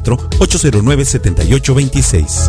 [0.00, 2.48] 484-809-7826.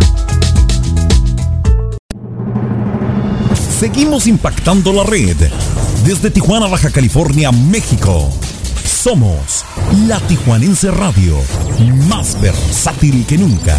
[3.80, 5.36] Seguimos impactando la red.
[6.05, 8.31] Desde Tijuana, Baja California, México.
[8.84, 9.63] Somos
[10.08, 11.38] la Tijuanense Radio,
[12.08, 13.77] más versátil que nunca.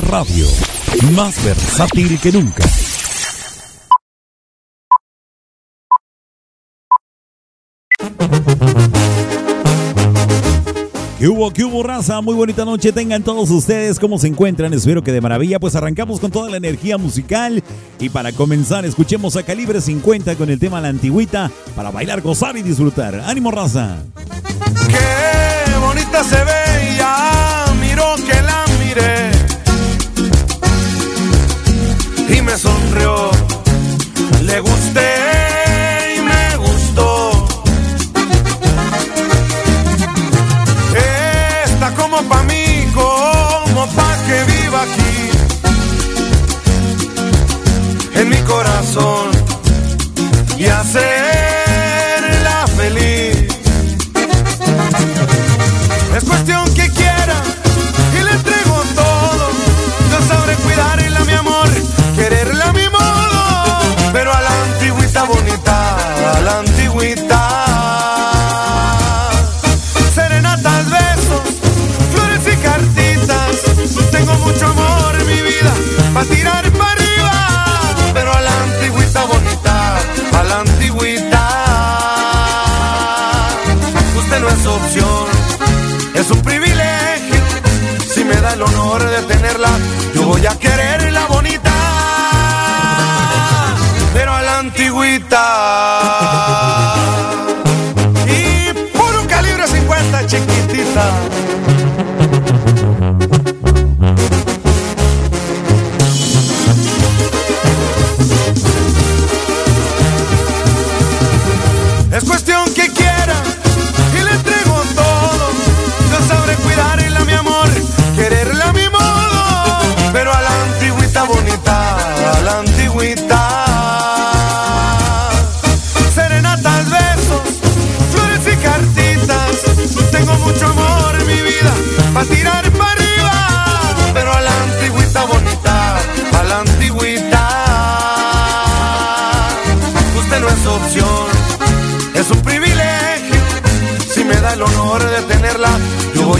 [0.00, 0.46] Radio.
[1.14, 2.64] Más versátil que nunca.
[11.18, 12.20] ¿Qué hubo, qué hubo, raza?
[12.20, 14.00] Muy bonita noche tengan todos ustedes.
[14.00, 14.72] ¿Cómo se encuentran?
[14.72, 15.60] Espero que de maravilla.
[15.60, 17.62] Pues arrancamos con toda la energía musical.
[18.00, 22.56] Y para comenzar, escuchemos a Calibre 50 con el tema La Antigüita para bailar, gozar
[22.56, 23.20] y disfrutar.
[23.26, 23.98] ¡Ánimo, raza!
[24.88, 29.31] Qué bonita se ve, ya miro que la miré.
[32.28, 33.30] Y me sonrió,
[34.42, 35.22] le gusté.
[42.28, 45.14] pa' mí como pa' que viva aquí.
[48.14, 49.30] En mi corazón
[50.58, 51.21] y hacerla
[90.32, 91.01] voy a quererla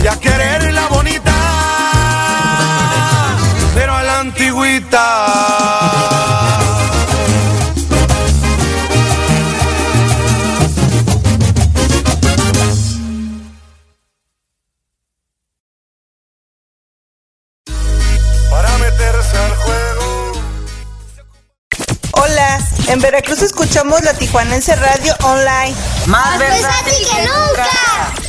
[0.03, 1.33] voy a quererla bonita,
[3.73, 4.99] pero a la antigüita.
[18.49, 20.33] Para meterse al juego.
[22.11, 25.73] Hola, en Veracruz escuchamos la Tijuanense Radio Online.
[26.07, 28.22] Más versátil que nunca.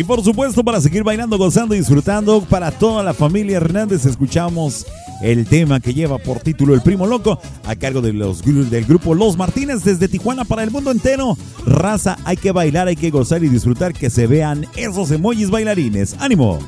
[0.00, 4.86] Y por supuesto, para seguir bailando, gozando y disfrutando, para toda la familia Hernández, escuchamos
[5.20, 9.14] el tema que lleva por título El Primo Loco, a cargo de los, del grupo
[9.14, 11.36] Los Martínez desde Tijuana para el mundo entero.
[11.66, 16.16] Raza, hay que bailar, hay que gozar y disfrutar, que se vean esos emojis bailarines.
[16.18, 16.60] ¡Ánimo!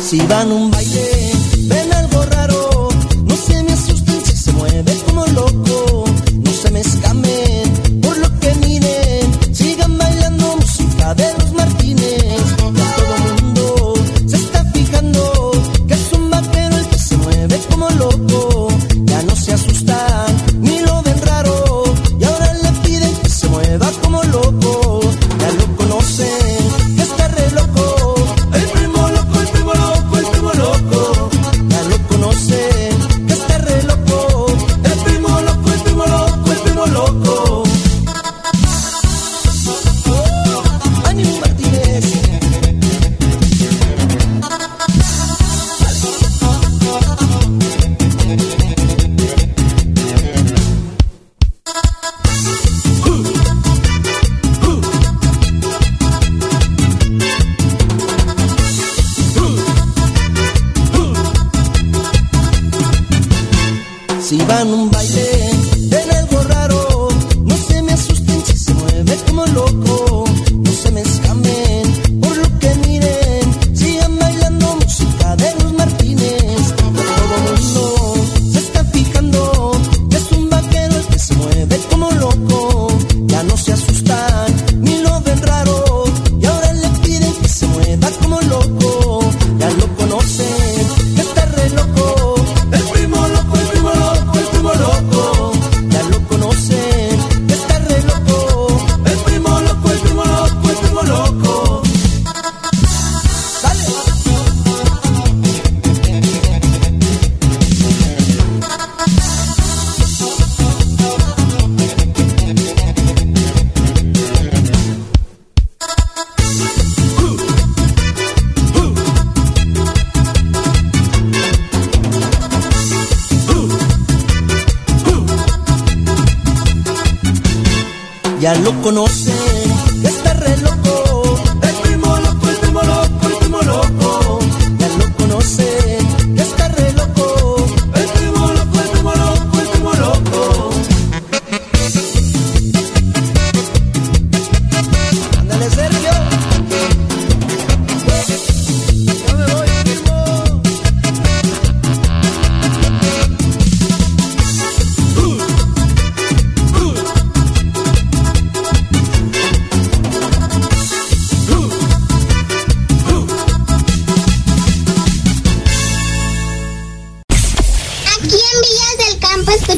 [0.00, 1.25] Si van un baile,
[11.14, 11.75] de los.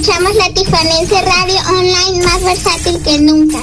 [0.08, 3.58] Escuchamos la Tijuanense Radio Online más versátil que nunca.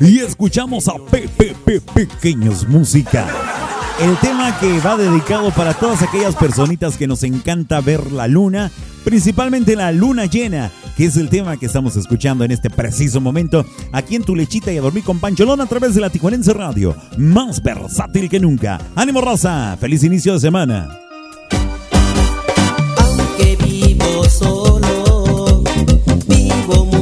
[0.00, 3.28] Y escuchamos a PPP Pequeños Música.
[4.00, 8.72] El tema que va dedicado para todas aquellas personitas que nos encanta ver la luna,
[9.04, 13.64] principalmente la luna llena, que es el tema que estamos escuchando en este preciso momento
[13.92, 16.96] aquí en Tu Lechita y a dormir con Pancholón a través de la Tijuanense Radio,
[17.18, 18.80] más versátil que nunca.
[18.96, 19.76] ¡Ánimo raza!
[19.78, 21.09] ¡Feliz inicio de semana!
[24.30, 25.62] Solo,
[26.28, 26.99] vivo muy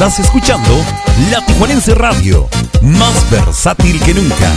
[0.00, 0.82] Estás escuchando
[1.30, 2.48] La Tijuanense Radio,
[2.80, 4.50] más versátil que nunca.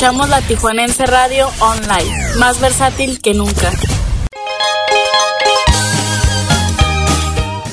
[0.00, 3.70] Escuchamos la Tijuanense Radio Online, más versátil que nunca.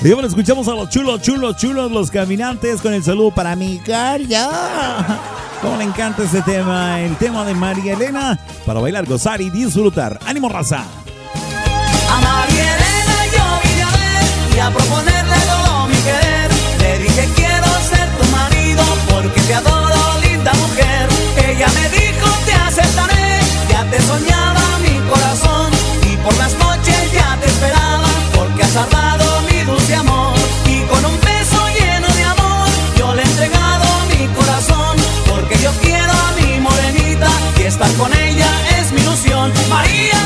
[0.04, 4.50] Y escuchamos a los chulos, chulos, chulos, los caminantes con el saludo para mi Caria.
[5.62, 10.20] Cómo le encanta este tema, el tema de María Elena, para bailar, gozar y disfrutar.
[10.26, 10.84] ¡Ánimo, raza!
[23.92, 25.72] Te soñaba mi corazón
[26.12, 31.06] y por las noches ya te esperaba porque has salvado mi dulce amor y con
[31.06, 32.68] un beso lleno de amor
[32.98, 34.96] yo le he entregado mi corazón
[35.30, 37.30] porque yo quiero a mi morenita
[37.60, 39.52] y estar con ella es mi ilusión.
[39.70, 40.17] María,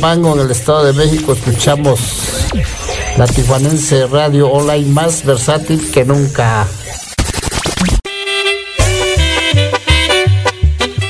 [0.00, 2.00] Pango en el Estado de México escuchamos
[3.16, 6.66] la tijuanense radio online más versátil que nunca.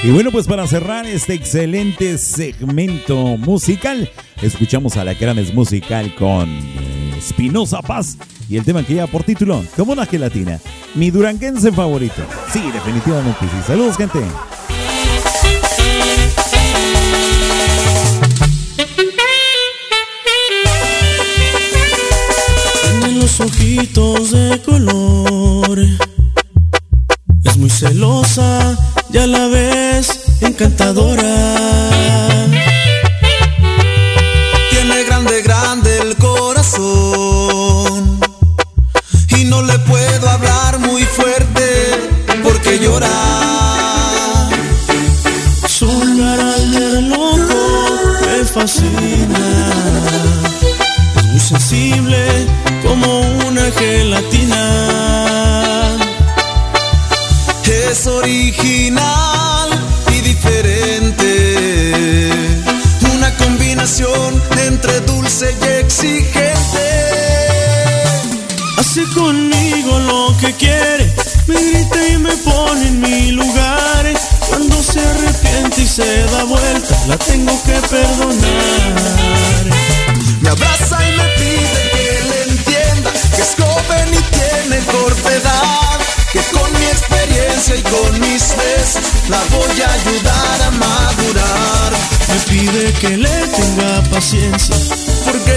[0.02, 4.10] Y bueno, pues para cerrar este excelente segmento musical,
[4.42, 8.18] escuchamos a la Cranes Musical con eh, Espinosa Paz
[8.48, 10.60] y el tema que lleva por título, como una gelatina,
[10.94, 12.22] mi duranguense favorito.
[12.52, 13.62] Sí, definitivamente, sí.
[13.66, 14.20] Saludos, gente.
[23.40, 24.34] ojitos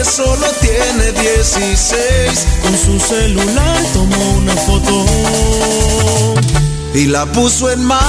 [0.03, 2.47] solo tiene 16.
[2.61, 5.05] Con su celular tomó una foto
[6.93, 8.03] y la puso en MySpace.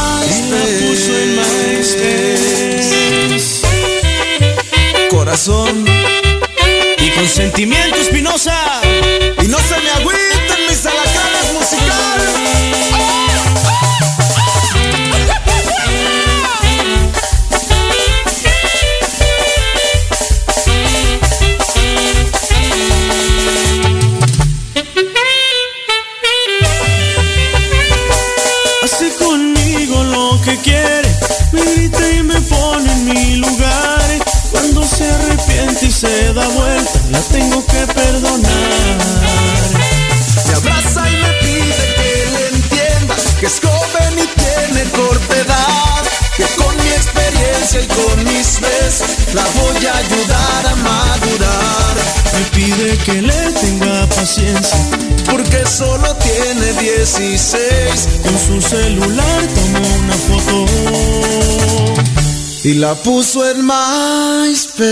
[5.11, 5.85] Corazón
[6.99, 8.81] y con sentimiento espinosa.
[9.43, 12.54] Y no se me agüiten mis alacranes musicales.
[49.35, 51.97] la voy a ayudar a madurar.
[52.33, 54.79] Me pide que le tenga paciencia,
[55.31, 58.09] porque solo tiene 16.
[58.23, 60.67] Con su celular tomó una foto
[62.65, 64.85] y la puso en MySpace.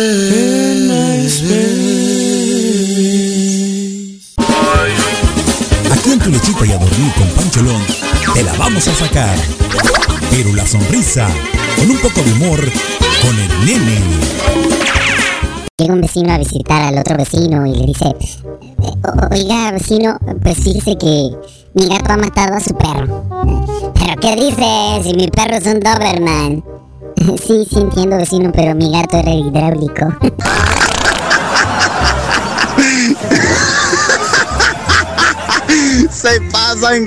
[0.73, 2.03] En MySpace.
[5.91, 7.83] Aquí en tu lechita y a dormir con Pancholón,
[8.35, 9.37] te la vamos a sacar
[10.33, 11.29] pero la sonrisa,
[11.77, 12.59] con un poco de humor,
[13.21, 14.01] con el nene.
[15.77, 18.17] Llega un vecino a visitar al otro vecino y le dice,
[19.31, 21.33] oiga vecino, pues fíjese que
[21.75, 23.25] mi gato ha matado a su perro.
[23.95, 25.05] ¿Pero qué dices?
[25.05, 26.65] Si mi perro es un Doberman.
[27.47, 30.09] Sí, sí entiendo vecino, pero mi gato era hidráulico.
[36.11, 37.07] Se pasan.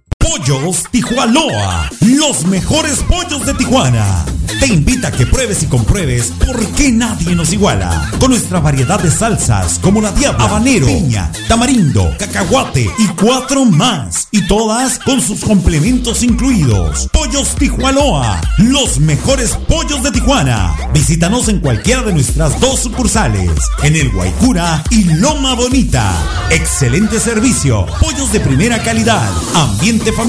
[0.31, 4.23] Pollos Tijuanoa, los mejores pollos de Tijuana.
[4.61, 8.09] Te invita a que pruebes y compruebes por qué nadie nos iguala.
[8.19, 14.27] Con nuestra variedad de salsas como la diabla, habanero, piña, tamarindo, cacahuate y cuatro más.
[14.31, 17.09] Y todas con sus complementos incluidos.
[17.11, 20.75] Pollos Tijuanoa, los mejores pollos de Tijuana.
[20.93, 23.51] Visítanos en cualquiera de nuestras dos sucursales,
[23.83, 26.13] en el Guaycura y Loma Bonita.
[26.51, 30.20] Excelente servicio, pollos de primera calidad, ambiente familiar,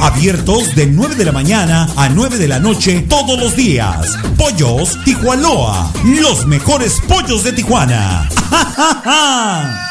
[0.00, 4.18] abiertos de 9 de la mañana a 9 de la noche todos los días.
[4.36, 8.28] Pollos Tijuanoa, los mejores pollos de Tijuana.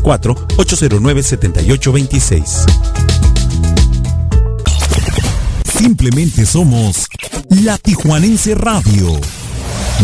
[0.04, 2.66] 664-809-7826.
[5.64, 7.08] Simplemente somos
[7.48, 9.18] la Tijuanense Radio,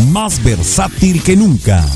[0.09, 1.87] más versátil que nunca.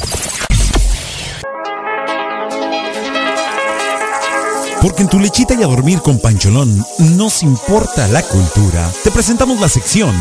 [4.81, 6.85] Porque en tu lechita y a dormir con Pancholón
[7.17, 8.93] nos importa la cultura.
[9.03, 10.15] Te presentamos la sección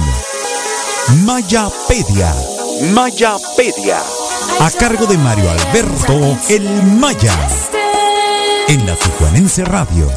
[1.26, 2.34] Mayapedia.
[2.94, 4.00] Mayapedia.
[4.60, 7.36] A cargo de Mario Alberto El Maya.
[8.68, 10.10] En la Tijuanense Radio.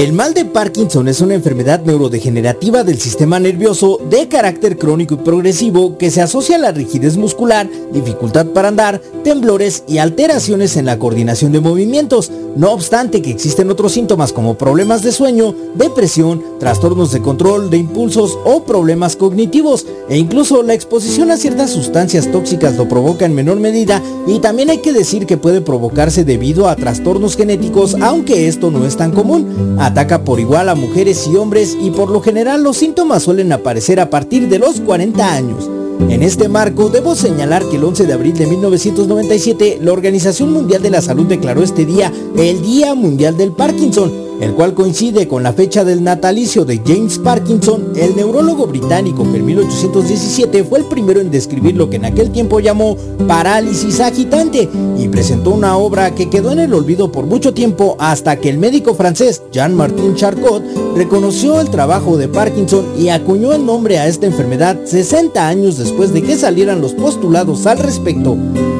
[0.00, 5.18] El mal de Parkinson es una enfermedad neurodegenerativa del sistema nervioso de carácter crónico y
[5.18, 10.86] progresivo que se asocia a la rigidez muscular, dificultad para andar, temblores y alteraciones en
[10.86, 12.32] la coordinación de movimientos.
[12.56, 17.76] No obstante que existen otros síntomas como problemas de sueño, depresión, trastornos de control de
[17.76, 23.34] impulsos o problemas cognitivos e incluso la exposición a ciertas sustancias tóxicas lo provoca en
[23.34, 28.48] menor medida y también hay que decir que puede provocarse debido a trastornos genéticos aunque
[28.48, 29.76] esto no es tan común.
[29.90, 33.98] Ataca por igual a mujeres y hombres y por lo general los síntomas suelen aparecer
[33.98, 35.68] a partir de los 40 años.
[36.08, 40.80] En este marco, debo señalar que el 11 de abril de 1997, la Organización Mundial
[40.80, 45.42] de la Salud declaró este día el Día Mundial del Parkinson, el cual coincide con
[45.42, 50.86] la fecha del natalicio de James Parkinson, el neurólogo británico que en 1817 fue el
[50.86, 52.96] primero en describir lo que en aquel tiempo llamó
[53.28, 58.36] parálisis agitante y presentó una obra que quedó en el olvido por mucho tiempo hasta
[58.36, 60.62] que el médico francés Jean-Martin Charcot
[60.96, 66.12] reconoció el trabajo de Parkinson y acuñó el nombre a esta enfermedad 60 años después
[66.12, 68.36] de que salieran los postulados al respecto.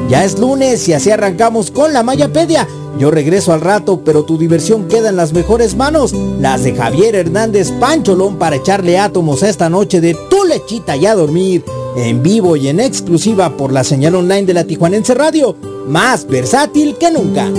[0.09, 2.67] Ya es lunes y así arrancamos con la Mayapedia.
[2.97, 7.15] Yo regreso al rato, pero tu diversión queda en las mejores manos, las de Javier
[7.15, 11.63] Hernández Pancholón para echarle átomos a esta noche de tu lechita y a dormir,
[11.95, 15.55] en vivo y en exclusiva por la señal online de la Tijuanense Radio,
[15.87, 17.49] más versátil que nunca.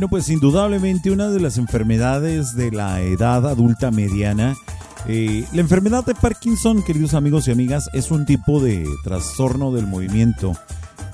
[0.00, 4.56] Bueno, pues indudablemente una de las enfermedades de la edad adulta mediana.
[5.06, 9.86] eh, la enfermedad de Parkinson, queridos amigos y amigas, es un tipo de trastorno del
[9.86, 10.54] movimiento.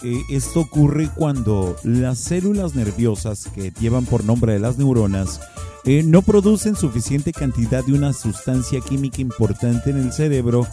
[0.05, 5.41] Eh, esto ocurre cuando las células nerviosas que llevan por nombre de las neuronas
[5.85, 10.65] eh, no producen suficiente cantidad de una sustancia química importante en el cerebro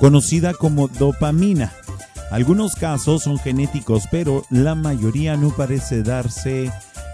[0.00, 1.74] conocida como dopamina.
[2.30, 6.72] Algunos casos son genéticos, pero la mayoría no parece darse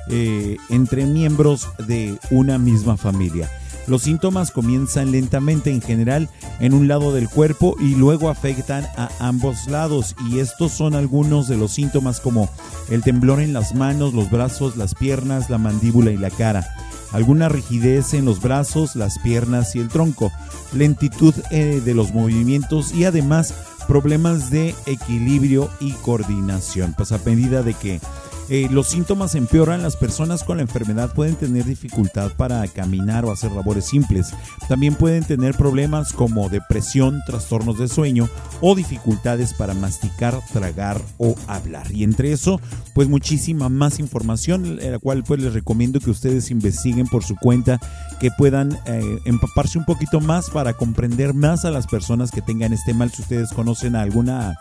[0.09, 3.51] eh, entre miembros de una misma familia.
[3.87, 9.11] Los síntomas comienzan lentamente en general en un lado del cuerpo y luego afectan a
[9.19, 12.49] ambos lados y estos son algunos de los síntomas como
[12.89, 16.67] el temblor en las manos, los brazos, las piernas, la mandíbula y la cara.
[17.13, 20.33] Alguna rigidez en los brazos, las piernas y el tronco,
[20.73, 23.55] lentitud eh, de los movimientos y además
[23.87, 26.95] problemas de equilibrio y coordinación.
[26.97, 28.01] Pues a medida de que
[28.51, 33.33] eh, los síntomas empeoran, las personas con la enfermedad pueden tener dificultad para caminar o
[33.33, 34.35] hacer labores simples.
[34.69, 38.29] También pueden tener problemas como depresión, trastornos de sueño
[38.61, 41.91] o dificultades para masticar, tragar o hablar.
[41.91, 42.61] Y entre eso,
[42.95, 47.81] pues muchísima más información, la cual pues les recomiendo que ustedes investiguen por su cuenta,
[48.21, 52.73] que puedan eh, empaparse un poquito más para comprender más a las personas que tengan
[52.73, 53.11] este mal.
[53.11, 54.55] Si ustedes conocen a alguna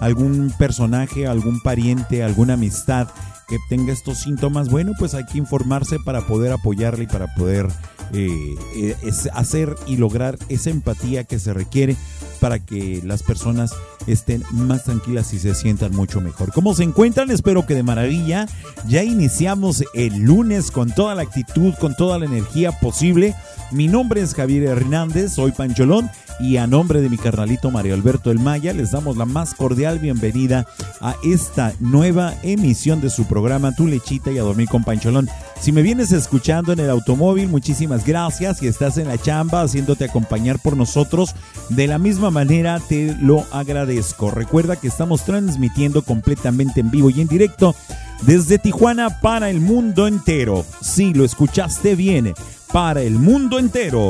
[0.00, 3.08] algún personaje, algún pariente, alguna amistad
[3.52, 7.68] que tenga estos síntomas, bueno, pues hay que informarse para poder apoyarle y para poder
[8.14, 8.96] eh, eh,
[9.34, 11.94] hacer y lograr esa empatía que se requiere
[12.42, 13.72] para que las personas
[14.08, 16.52] estén más tranquilas y se sientan mucho mejor.
[16.52, 17.30] ¿Cómo se encuentran?
[17.30, 18.48] Espero que de maravilla.
[18.88, 23.36] Ya iniciamos el lunes con toda la actitud, con toda la energía posible.
[23.70, 28.32] Mi nombre es Javier Hernández, soy Pancholón y a nombre de mi carnalito Mario Alberto
[28.32, 30.66] El Maya les damos la más cordial bienvenida
[31.00, 35.28] a esta nueva emisión de su programa Tu Lechita y a dormir con Pancholón.
[35.60, 38.58] Si me vienes escuchando en el automóvil, muchísimas gracias.
[38.58, 41.36] Si estás en la chamba haciéndote acompañar por nosotros,
[41.68, 44.30] de la misma manera te lo agradezco.
[44.30, 47.76] Recuerda que estamos transmitiendo completamente en vivo y en directo
[48.22, 50.64] desde Tijuana para el mundo entero.
[50.80, 52.34] Sí, lo escuchaste bien
[52.72, 54.08] para el mundo entero.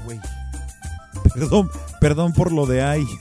[0.07, 0.19] güey.
[1.35, 3.07] Perdón, perdón por lo de ay.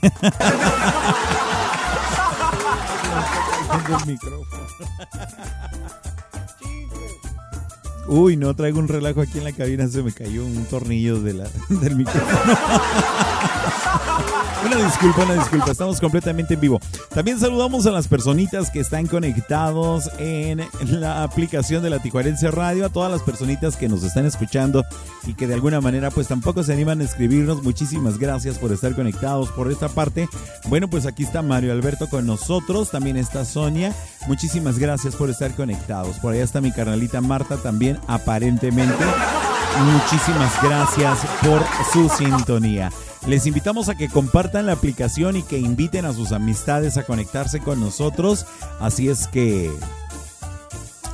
[3.98, 4.66] el micrófono.
[8.10, 11.32] Uy, no, traigo un relajo aquí en la cabina, se me cayó un tornillo de
[11.68, 12.58] del micrófono.
[14.66, 16.80] Una disculpa, una disculpa, estamos completamente en vivo.
[17.14, 22.84] También saludamos a las personitas que están conectados en la aplicación de la Tijuarense Radio,
[22.84, 24.84] a todas las personitas que nos están escuchando
[25.26, 27.62] y que de alguna manera pues tampoco se animan a escribirnos.
[27.62, 30.28] Muchísimas gracias por estar conectados por esta parte.
[30.68, 33.94] Bueno, pues aquí está Mario Alberto con nosotros, también está Sonia.
[34.26, 36.18] Muchísimas gracias por estar conectados.
[36.18, 39.04] Por allá está mi carnalita Marta también, aparentemente.
[39.78, 42.90] Muchísimas gracias por su sintonía.
[43.26, 47.60] Les invitamos a que compartan la aplicación y que inviten a sus amistades a conectarse
[47.60, 48.46] con nosotros.
[48.80, 49.70] Así es que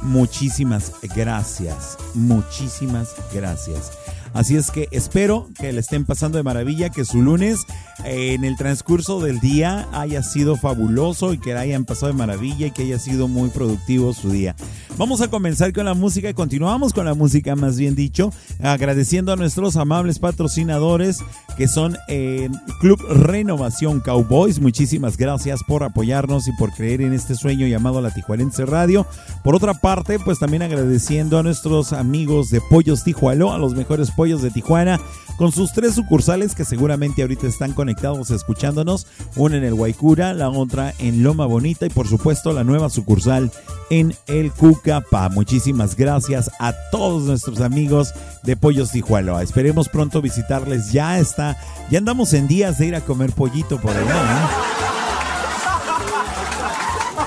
[0.02, 3.92] muchísimas gracias, muchísimas gracias.
[4.34, 7.60] Así es que espero que le estén pasando de maravilla, que su lunes
[8.04, 12.70] en el transcurso del día haya sido fabuloso y que hayan pasado de maravilla y
[12.70, 14.54] que haya sido muy productivo su día.
[14.98, 19.32] Vamos a comenzar con la música y continuamos con la música, más bien dicho, agradeciendo
[19.32, 21.18] a nuestros amables patrocinadores
[21.56, 24.60] que son eh, Club Renovación Cowboys.
[24.60, 29.06] Muchísimas gracias por apoyarnos y por creer en este sueño llamado La Tijuarense Radio.
[29.42, 34.10] Por otra parte, pues también agradeciendo a nuestros amigos de Pollos Tijualo, a los mejores
[34.10, 35.00] pollos de Tijuana,
[35.38, 40.50] con sus tres sucursales que seguramente ahorita están conectados escuchándonos, una en el Guaycura, la
[40.50, 43.52] otra en Loma Bonita y por supuesto la nueva sucursal
[43.88, 45.28] en el Cucapá.
[45.28, 48.12] Muchísimas gracias a todos nuestros amigos
[48.42, 49.40] de Pollos Tijuana.
[49.42, 50.90] Esperemos pronto visitarles.
[50.90, 51.56] Ya está,
[51.88, 54.48] ya andamos en días de ir a comer pollito por allá.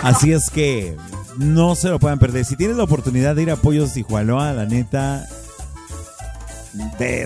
[0.04, 0.98] Así es que
[1.38, 2.44] no se lo puedan perder.
[2.44, 5.26] Si tienes la oportunidad de ir a Pollos Tijuana, la neta,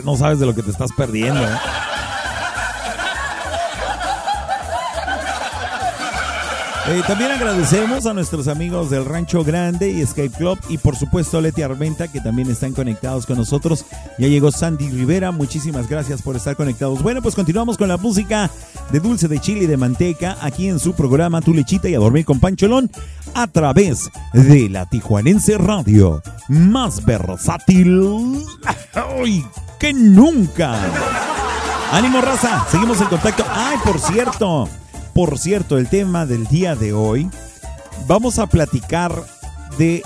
[0.04, 1.42] no sabes de lo que te estás perdiendo.
[1.44, 1.58] ¿eh?
[6.86, 11.40] Eh, también agradecemos a nuestros amigos del Rancho Grande y Escape Club y por supuesto
[11.40, 13.86] Leti Armenta que también están conectados con nosotros.
[14.18, 17.02] Ya llegó Sandy Rivera, muchísimas gracias por estar conectados.
[17.02, 18.52] Bueno, pues continuamos con la música
[18.92, 22.00] de dulce de chile y de manteca aquí en su programa Tu Lechita y a
[22.00, 22.92] dormir con Pancholón
[23.34, 27.98] a través de la Tijuanense Radio, más versátil
[29.18, 29.46] hoy
[29.80, 30.78] que nunca.
[31.94, 33.46] Ánimo raza, seguimos en contacto.
[33.50, 34.68] Ay, por cierto,
[35.14, 37.30] por cierto, el tema del día de hoy,
[38.08, 39.24] vamos a platicar
[39.78, 40.04] de...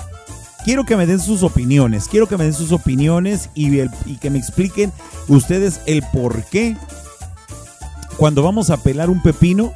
[0.64, 4.38] Quiero que me den sus opiniones, quiero que me den sus opiniones y, que me
[4.38, 4.92] expliquen
[5.28, 6.76] ustedes el por qué
[8.18, 9.72] cuando vamos a pelar un pepino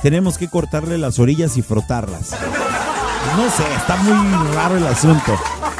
[0.00, 2.30] tenemos que cortarle las orillas y frotarlas.
[3.36, 5.34] No sé, está muy raro el asunto.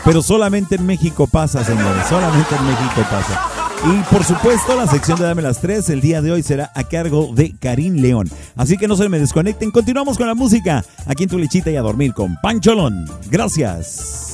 [0.05, 2.07] Pero solamente en México pasa, señores.
[2.09, 3.54] Solamente en México pasa.
[3.87, 6.85] Y por supuesto, la sección de Dame las 3 el día de hoy será a
[6.85, 8.31] cargo de Karim León.
[8.57, 11.77] Así que no se me desconecten, continuamos con la música aquí en tu lechita y
[11.77, 13.05] a dormir con Pancholón.
[13.31, 14.25] Gracias.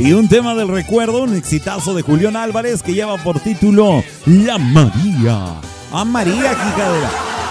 [0.00, 4.58] Y un tema del recuerdo, un exitazo de Julián Álvarez que lleva por título La
[4.58, 5.60] María.
[5.92, 6.56] A María.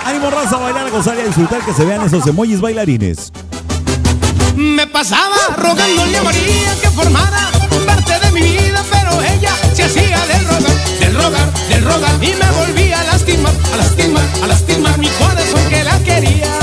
[0.06, 3.32] Ánimo raza a bailar, a gozar y a disfrutar que se vean esos emojis bailarines.
[4.62, 7.50] Me pasaba rogándole a María que formara
[7.88, 12.34] parte de mi vida, pero ella se hacía del rogar, del rogar, del rogar y
[12.36, 16.60] me volvía a lastimar, a lastimar, a lastimar mi corazón que la quería.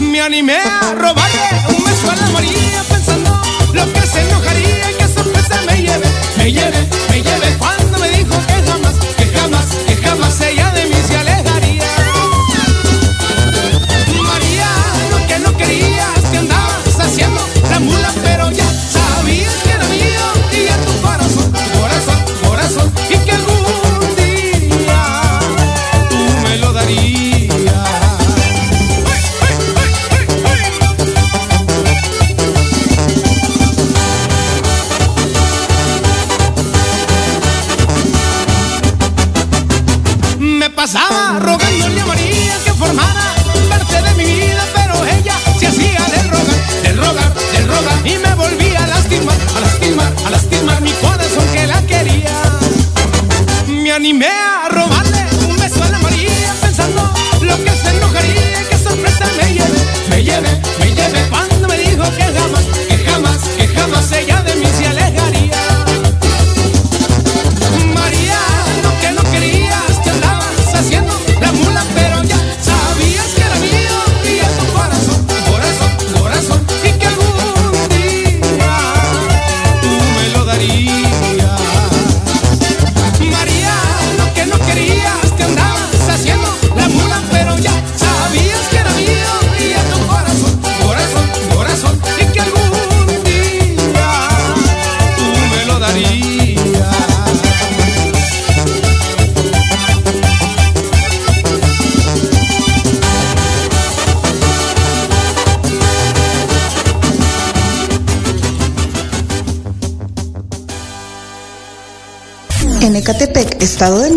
[0.00, 3.42] Me animé a robarle un beso a la María pensando
[3.74, 6.06] lo que se enojaría y que sorpresa me lleve,
[6.38, 7.01] me lleve, me lleve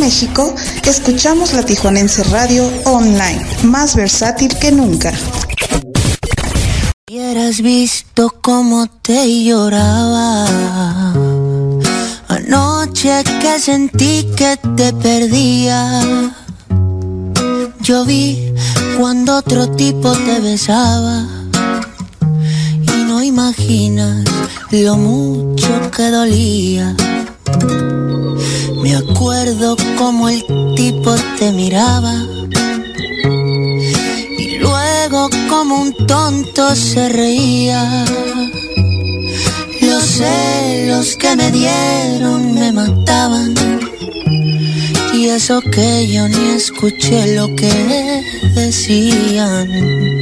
[0.06, 0.54] México,
[0.84, 5.12] escuchamos la Tijuanense Radio Online, más versátil que nunca.
[7.10, 10.46] Hubieras visto cómo te lloraba.
[12.28, 16.00] Anoche que sentí que te perdía.
[17.82, 18.54] Yo vi
[19.00, 21.26] cuando otro tipo te besaba.
[22.80, 24.24] Y no imaginas
[24.70, 26.96] lo mucho que dolía
[28.86, 32.14] Me acuerdo como el tipo te miraba
[34.38, 38.06] y luego como un tonto se reía.
[39.82, 43.56] Los celos que me dieron me mataban.
[45.16, 48.22] Y eso que yo ni escuché lo que
[48.54, 50.15] decían.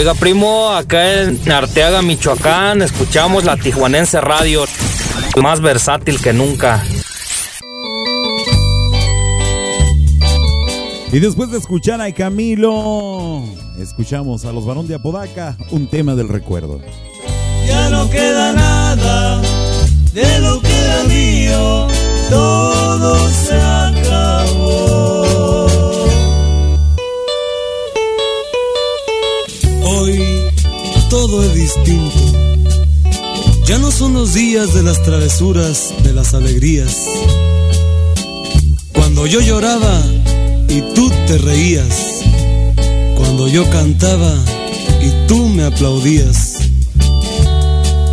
[0.00, 4.64] Oiga, primo, acá en Arteaga, Michoacán, escuchamos la Tijuanense Radio,
[5.42, 6.82] más versátil que nunca.
[11.12, 13.44] Y después de escuchar a Camilo,
[13.78, 16.80] escuchamos a los varón de Apodaca, un tema del recuerdo.
[17.66, 19.42] Ya no queda nada
[20.14, 21.88] de lo que era mío,
[22.30, 23.69] todo se
[31.10, 32.18] todo es distinto.
[33.66, 36.96] Ya no son los días de las travesuras, de las alegrías.
[38.94, 40.02] Cuando yo lloraba
[40.68, 42.22] y tú te reías.
[43.16, 44.32] Cuando yo cantaba
[45.02, 46.58] y tú me aplaudías.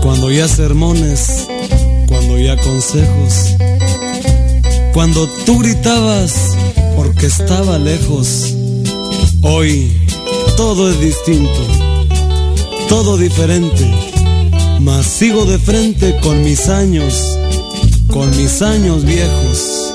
[0.01, 1.47] Cuando ya sermones,
[2.07, 3.55] cuando ya consejos.
[4.93, 6.33] Cuando tú gritabas
[6.95, 8.55] porque estaba lejos.
[9.43, 9.91] Hoy
[10.55, 11.86] todo es distinto
[12.87, 13.85] todo diferente,
[14.79, 17.37] mas sigo de frente con mis años,
[18.07, 19.86] con mis años viejos.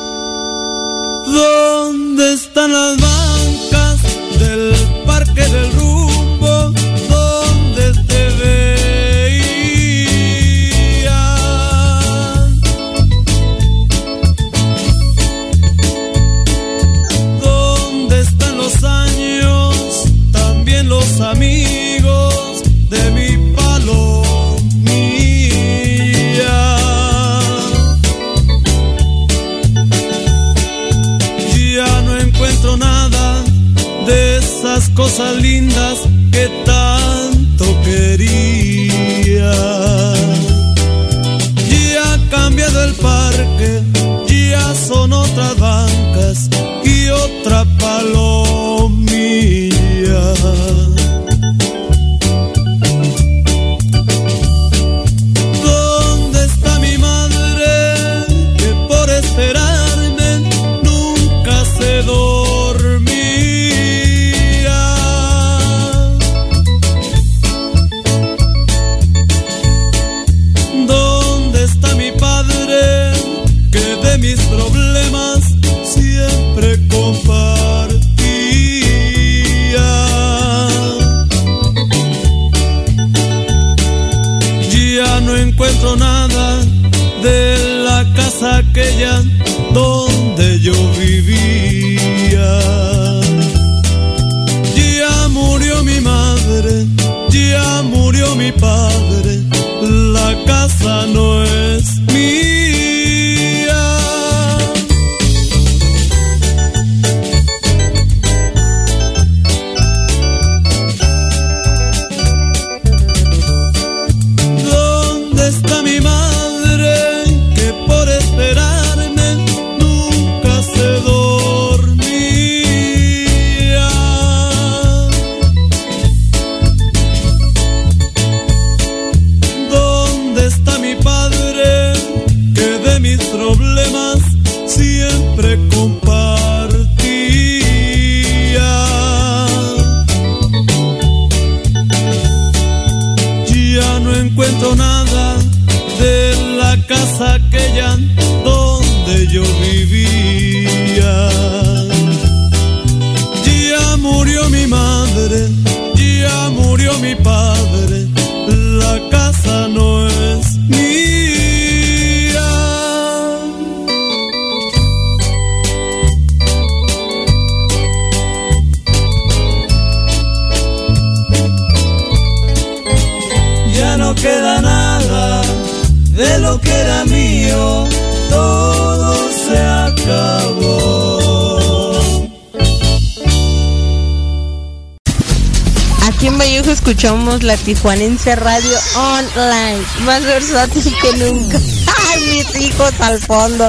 [187.43, 191.59] la Tijuanense Radio Online, más versátil que nunca.
[192.11, 193.69] ¡Ay, mis hijos al fondo!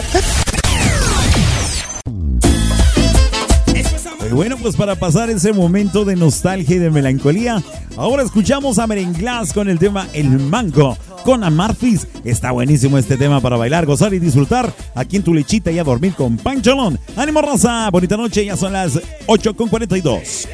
[3.74, 7.64] Eh, bueno, pues para pasar ese momento de nostalgia y de melancolía,
[7.98, 12.08] ahora escuchamos a Merenglas con el tema El Mango con Amarfis.
[12.24, 15.84] Está buenísimo este tema para bailar, gozar y disfrutar aquí en tu lechita y a
[15.84, 17.00] dormir con Pancholón.
[17.16, 17.90] ¡Ánimo, raza!
[17.90, 20.48] Bonita noche, ya son las 8.42.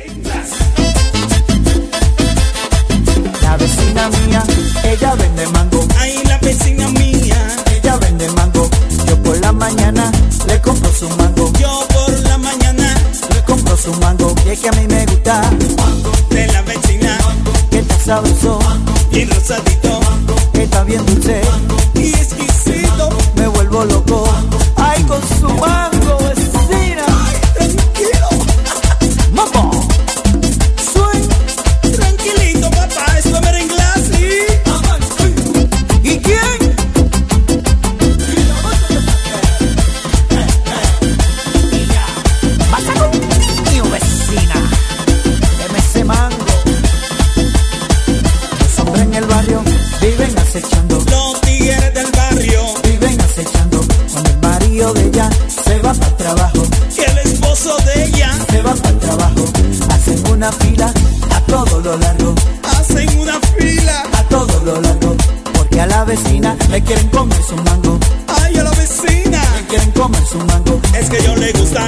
[3.50, 4.44] La vecina mía,
[4.84, 5.84] ella vende mango.
[5.98, 8.70] Ay, la vecina mía, ella vende mango.
[9.08, 10.12] Yo por la mañana
[10.46, 11.52] le compro su mango.
[11.60, 12.94] Yo por la mañana
[13.34, 14.36] le compro su mango.
[14.46, 15.50] Y es que a mí me gusta
[16.30, 17.18] de la vecina,
[17.72, 18.60] que está sabroso,
[19.12, 20.00] y rosadito,
[20.54, 21.42] que está bien dulce
[21.96, 23.10] y exquisito.
[23.34, 24.30] Me vuelvo loco,
[24.76, 25.99] ay con su mango
[66.70, 68.00] le quieren comer su mango.
[68.28, 70.80] Ay, a la vecina le quieren comer su mango.
[70.98, 71.88] Es que yo le gusta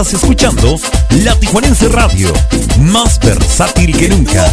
[0.00, 0.76] Estás escuchando
[1.24, 2.32] La Tijuanense Radio,
[2.78, 4.50] más versátil que nunca.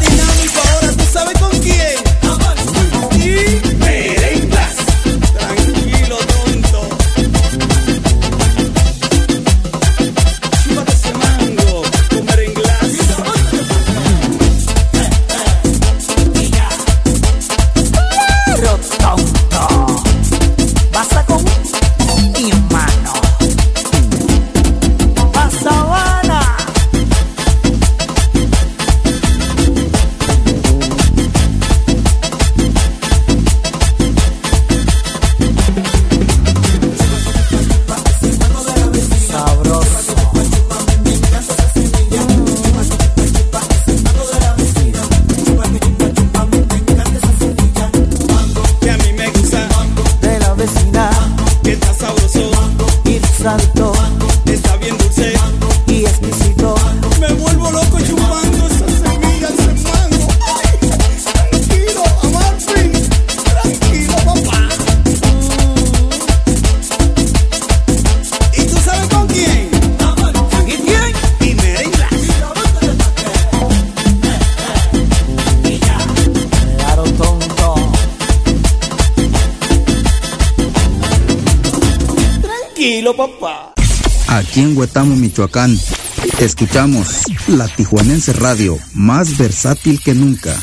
[84.38, 85.76] Aquí en Huetamo, Michoacán,
[86.40, 90.56] escuchamos la Tijuanense Radio, más versátil que nunca.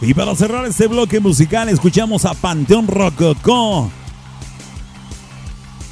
[0.00, 3.90] Y para cerrar este bloque musical, escuchamos a Panteón Rococó.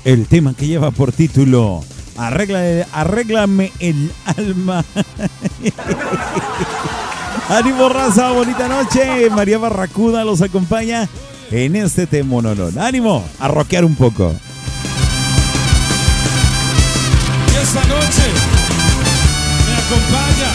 [0.07, 1.85] El tema que lleva por título
[2.17, 4.83] Arregla, Arréglame el alma.
[7.51, 9.29] Ánimo raza, bonita noche.
[9.29, 11.11] María Barracuda los acompaña
[11.51, 12.79] en este temonolón.
[12.79, 14.35] Ánimo a rockear un poco.
[17.53, 18.23] Y esta noche
[19.67, 20.51] me acompaña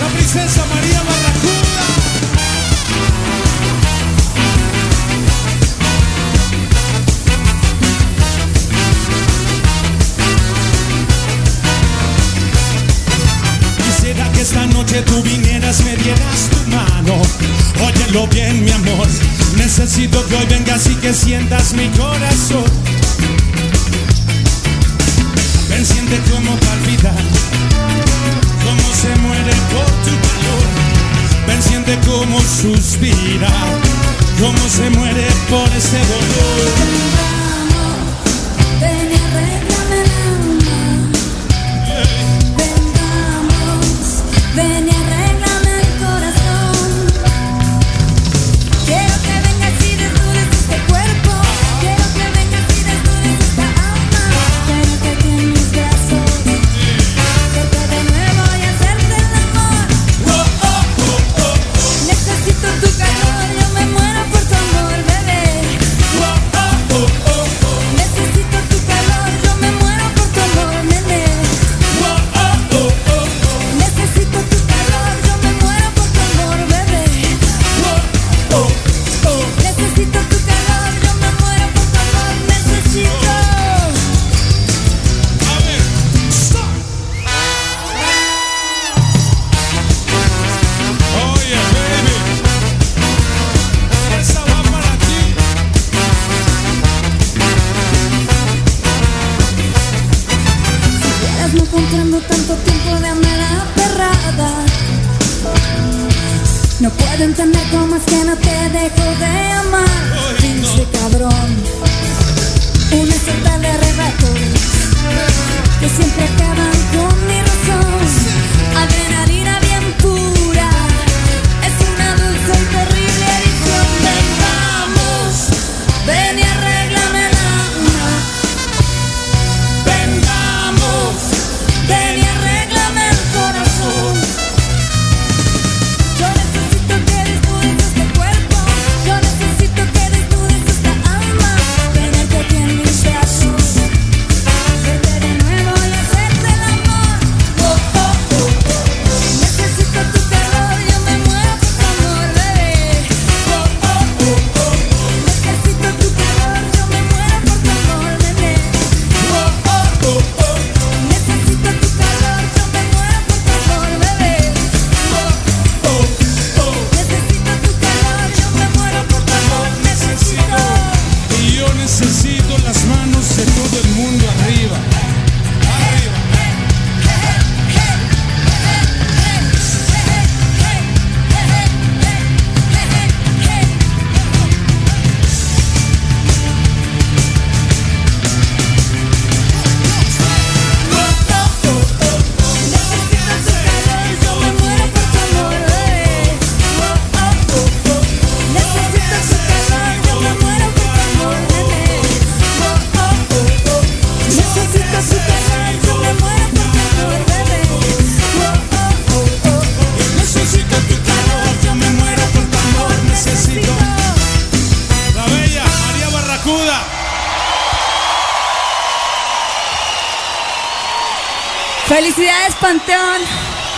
[0.00, 1.84] la princesa María Barracuda.
[13.84, 16.53] Quisiera que esta noche tú vinieras, me dieras
[17.12, 19.06] Óyelo bien, mi amor.
[19.56, 22.64] Necesito que hoy vengas y que sientas mi corazón.
[25.68, 27.12] Ven, siente cómo palpita,
[28.64, 30.64] cómo se muere por tu calor.
[31.46, 33.52] Ven, siente cómo suspira,
[34.40, 37.33] cómo se muere por este dolor.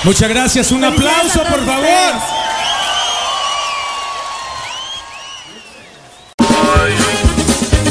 [0.07, 2.15] Muchas gracias, un aplauso por favor.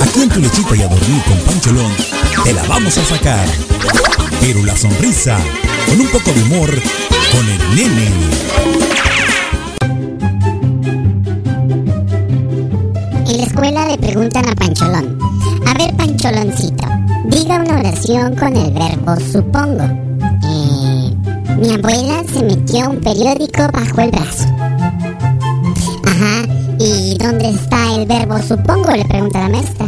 [0.01, 1.91] Aquí en tu lechita y a dormir con Pancholón,
[2.45, 3.45] te la vamos a sacar.
[4.39, 5.37] Pero la sonrisa,
[5.87, 6.69] con un poco de humor,
[7.33, 8.09] con el nene.
[13.27, 15.19] En la escuela le preguntan a Pancholón,
[15.67, 16.87] a ver Pancholoncito,
[17.25, 20.14] diga una oración con el verbo supongo.
[21.57, 24.45] Mi abuela se metió un periódico bajo el brazo.
[26.05, 26.43] Ajá,
[26.79, 28.91] ¿y dónde está el verbo supongo?
[28.91, 29.85] Le pregunta la maestra.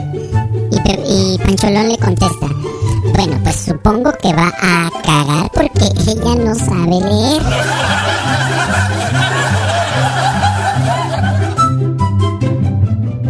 [0.71, 2.47] Y, y Pancholón le contesta,
[3.15, 7.41] bueno, pues supongo que va a cagar porque ella no sabe leer.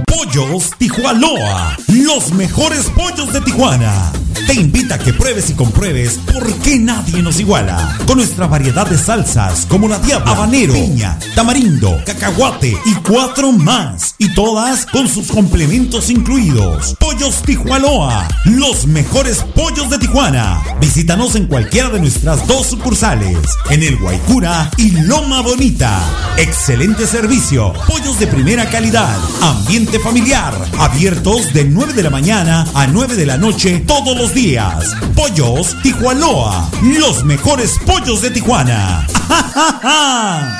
[0.06, 4.12] Pollos Tijuanoa, los mejores pollos de Tijuana.
[4.48, 7.98] Te invita a que pruebes y compruebes por qué nadie nos iguala.
[8.08, 14.07] Con nuestra variedad de salsas como la diabla, habanero, piña, tamarindo, cacahuate y cuatro más.
[14.38, 16.96] Todas con sus complementos incluidos.
[17.00, 20.62] Pollos Tijuanoa, los mejores pollos de Tijuana.
[20.80, 23.36] Visítanos en cualquiera de nuestras dos sucursales,
[23.72, 26.00] en el Guaycura y Loma Bonita.
[26.38, 32.86] Excelente servicio, pollos de primera calidad, ambiente familiar, abiertos de 9 de la mañana a
[32.86, 34.92] 9 de la noche todos los días.
[35.16, 39.08] Pollos Tijuanoa, los mejores pollos de Tijuana.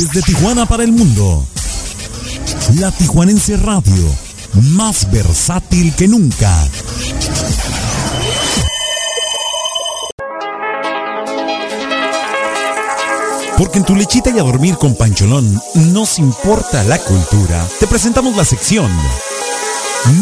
[0.00, 1.46] Desde Tijuana para el mundo.
[2.76, 4.06] La Tijuanense Radio,
[4.70, 6.50] más versátil que nunca.
[13.58, 15.60] Porque en tu lechita y a dormir con Pancholón
[15.92, 17.68] nos importa la cultura.
[17.78, 18.90] Te presentamos la sección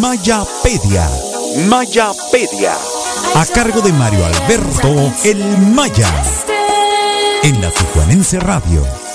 [0.01, 1.09] Mayapedia.
[1.69, 2.73] Mayapedia.
[3.37, 5.39] A cargo de Mario Alberto El
[5.73, 6.13] Maya.
[7.45, 9.08] En la Tijuanense Radio.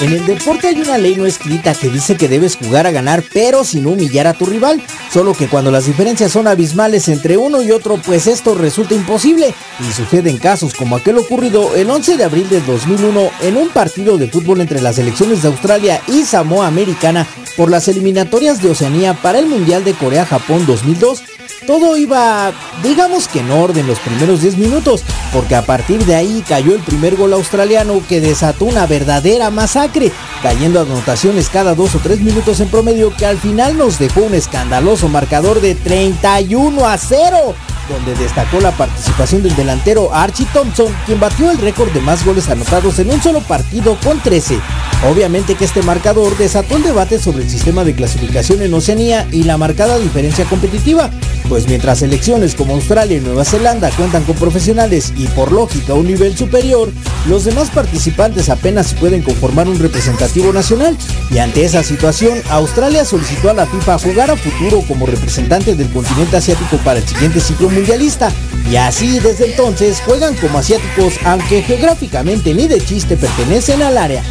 [0.00, 3.22] En el deporte hay una ley no escrita que dice que debes jugar a ganar
[3.32, 4.82] pero sin humillar a tu rival,
[5.12, 9.54] solo que cuando las diferencias son abismales entre uno y otro pues esto resulta imposible.
[9.78, 13.68] Y sucede en casos como aquel ocurrido el 11 de abril de 2001 en un
[13.68, 18.70] partido de fútbol entre las selecciones de Australia y Samoa Americana por las eliminatorias de
[18.70, 21.22] Oceanía para el Mundial de Corea-Japón 2002
[21.66, 26.42] todo iba, digamos que en orden los primeros 10 minutos, porque a partir de ahí
[26.48, 30.10] cayó el primer gol australiano que desató una verdadera masacre,
[30.42, 34.34] cayendo anotaciones cada 2 o 3 minutos en promedio que al final nos dejó un
[34.34, 37.54] escandaloso marcador de 31 a 0
[37.88, 42.48] donde destacó la participación del delantero Archie Thompson, quien batió el récord de más goles
[42.48, 44.60] anotados en un solo partido con 13.
[45.02, 49.44] Obviamente que este marcador desató el debate sobre el sistema de clasificación en Oceanía y
[49.44, 51.10] la marcada diferencia competitiva,
[51.48, 56.06] pues mientras selecciones como Australia y Nueva Zelanda cuentan con profesionales y por lógica un
[56.06, 56.90] nivel superior,
[57.26, 60.96] los demás participantes apenas pueden conformar un representativo nacional
[61.30, 65.90] y ante esa situación Australia solicitó a la FIFA jugar a futuro como representante del
[65.90, 68.30] continente asiático para el siguiente ciclo mundialista
[68.70, 74.22] y así desde entonces juegan como asiáticos aunque geográficamente ni de chiste pertenecen al área.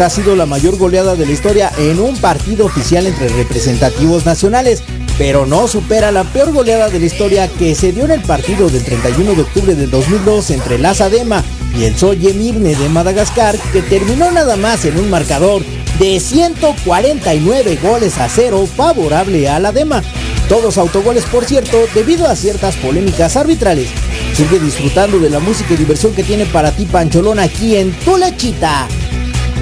[0.00, 4.82] Ha sido la mayor goleada de la historia en un partido oficial entre representativos nacionales,
[5.18, 8.70] pero no supera la peor goleada de la historia que se dio en el partido
[8.70, 11.44] del 31 de octubre del 2002 entre el Asadema
[11.78, 15.62] y el Soye de Madagascar que terminó nada más en un marcador
[15.98, 20.02] de 149 goles a cero favorable a la Dema.
[20.48, 23.90] Todos autogoles, por cierto, debido a ciertas polémicas arbitrales.
[24.32, 28.16] Sigue disfrutando de la música y diversión que tiene para ti Pancholón aquí en Tu
[28.16, 28.88] Lechita.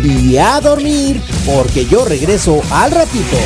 [0.02, 3.36] Y a dormir, porque yo regreso al ratito.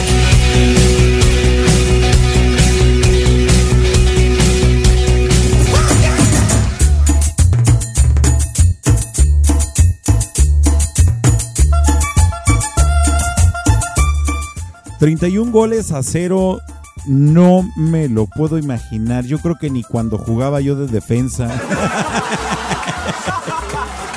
[15.02, 16.60] 31 goles a cero,
[17.06, 19.24] no me lo puedo imaginar.
[19.24, 21.48] Yo creo que ni cuando jugaba yo de defensa.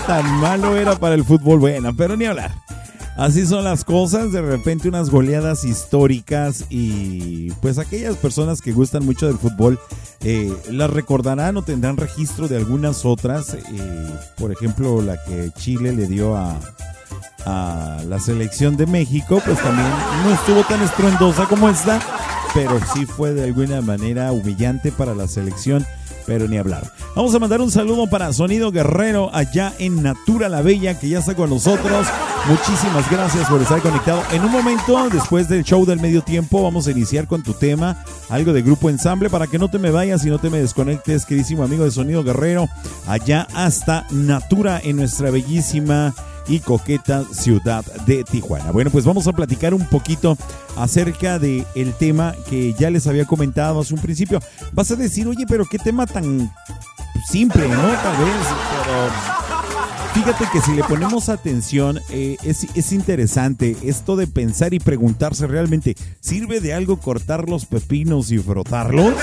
[0.07, 1.59] Tan malo era para el fútbol.
[1.59, 2.51] Bueno, pero ni hablar.
[3.17, 9.05] Así son las cosas, de repente unas goleadas históricas y pues aquellas personas que gustan
[9.05, 9.79] mucho del fútbol
[10.19, 15.93] eh, las recordarán o tendrán registro de algunas otras, eh, por ejemplo la que Chile
[15.93, 16.59] le dio a,
[17.45, 19.87] a la selección de México, pues también
[20.25, 22.01] no estuvo tan estruendosa como esta,
[22.53, 25.85] pero sí fue de alguna manera humillante para la selección,
[26.25, 26.83] pero ni hablar.
[27.15, 31.19] Vamos a mandar un saludo para Sonido Guerrero allá en Natura la Bella, que ya
[31.19, 32.07] está con nosotros.
[32.47, 34.21] Muchísimas gracias por estar conectado.
[34.31, 38.03] En un momento, después del show del medio tiempo, vamos a iniciar con tu tema,
[38.29, 41.25] algo de grupo ensamble, para que no te me vayas y no te me desconectes,
[41.25, 42.67] queridísimo amigo de Sonido Guerrero,
[43.07, 46.13] allá hasta Natura en nuestra bellísima
[46.47, 48.71] y coqueta ciudad de Tijuana.
[48.71, 50.37] Bueno, pues vamos a platicar un poquito
[50.75, 54.39] acerca de el tema que ya les había comentado hace un principio.
[54.73, 56.51] Vas a decir, oye, pero qué tema tan
[57.29, 57.77] simple, ¿no?
[57.77, 58.47] Tal vez,
[58.83, 59.45] pero
[60.15, 65.45] Fíjate que si le ponemos atención, eh, es, es interesante esto de pensar y preguntarse
[65.45, 69.13] realmente, ¿sirve de algo cortar los pepinos y frotarlos?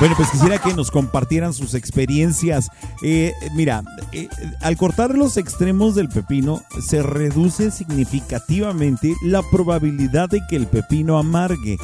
[0.00, 2.70] Bueno, pues quisiera que nos compartieran sus experiencias.
[3.02, 3.82] Eh, mira,
[4.12, 4.28] eh,
[4.60, 11.18] al cortar los extremos del pepino, se reduce significativamente la probabilidad de que el pepino
[11.18, 11.78] amargue,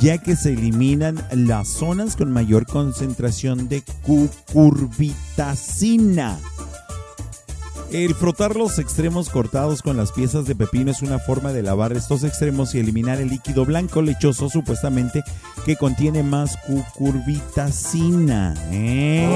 [0.00, 6.40] ya que se eliminan las zonas con mayor concentración de cucurbitacina.
[7.90, 11.92] El frotar los extremos cortados con las piezas de pepino es una forma de lavar
[11.92, 15.22] estos extremos y eliminar el líquido blanco lechoso supuestamente
[15.64, 18.54] que contiene más cucurbitacina.
[18.70, 19.28] ¿eh?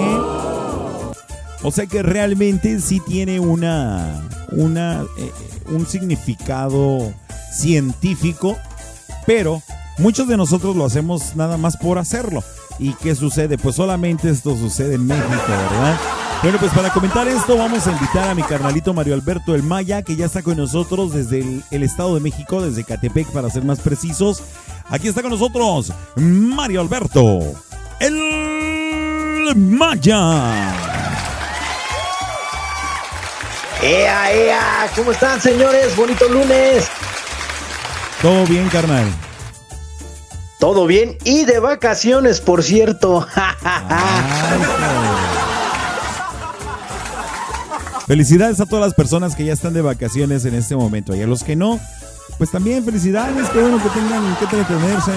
[1.63, 5.33] O sea que realmente sí tiene una, una eh,
[5.67, 7.13] un significado
[7.53, 8.57] científico,
[9.27, 9.63] pero
[9.99, 12.43] muchos de nosotros lo hacemos nada más por hacerlo.
[12.79, 13.59] ¿Y qué sucede?
[13.59, 15.99] Pues solamente esto sucede en México, ¿verdad?
[16.43, 20.03] Bueno, pues para comentar esto vamos a invitar a mi carnalito Mario Alberto El Maya,
[20.03, 23.65] que ya está con nosotros desde el, el Estado de México, desde Catepec para ser
[23.65, 24.43] más precisos.
[24.89, 27.41] Aquí está con nosotros Mario Alberto
[27.99, 30.75] El Maya.
[33.83, 34.91] ¡Ea, ea!
[34.95, 35.97] ¿Cómo están, señores?
[35.97, 36.89] Bonito lunes.
[38.23, 39.07] Todo bien, carnal.
[40.59, 43.25] Todo bien y de vacaciones, por cierto.
[48.09, 51.15] Felicidades a todas las personas que ya están de vacaciones en este momento.
[51.15, 51.79] Y a los que no,
[52.39, 53.49] pues también felicidades.
[53.51, 55.13] Qué bueno que tengan que entretenerse.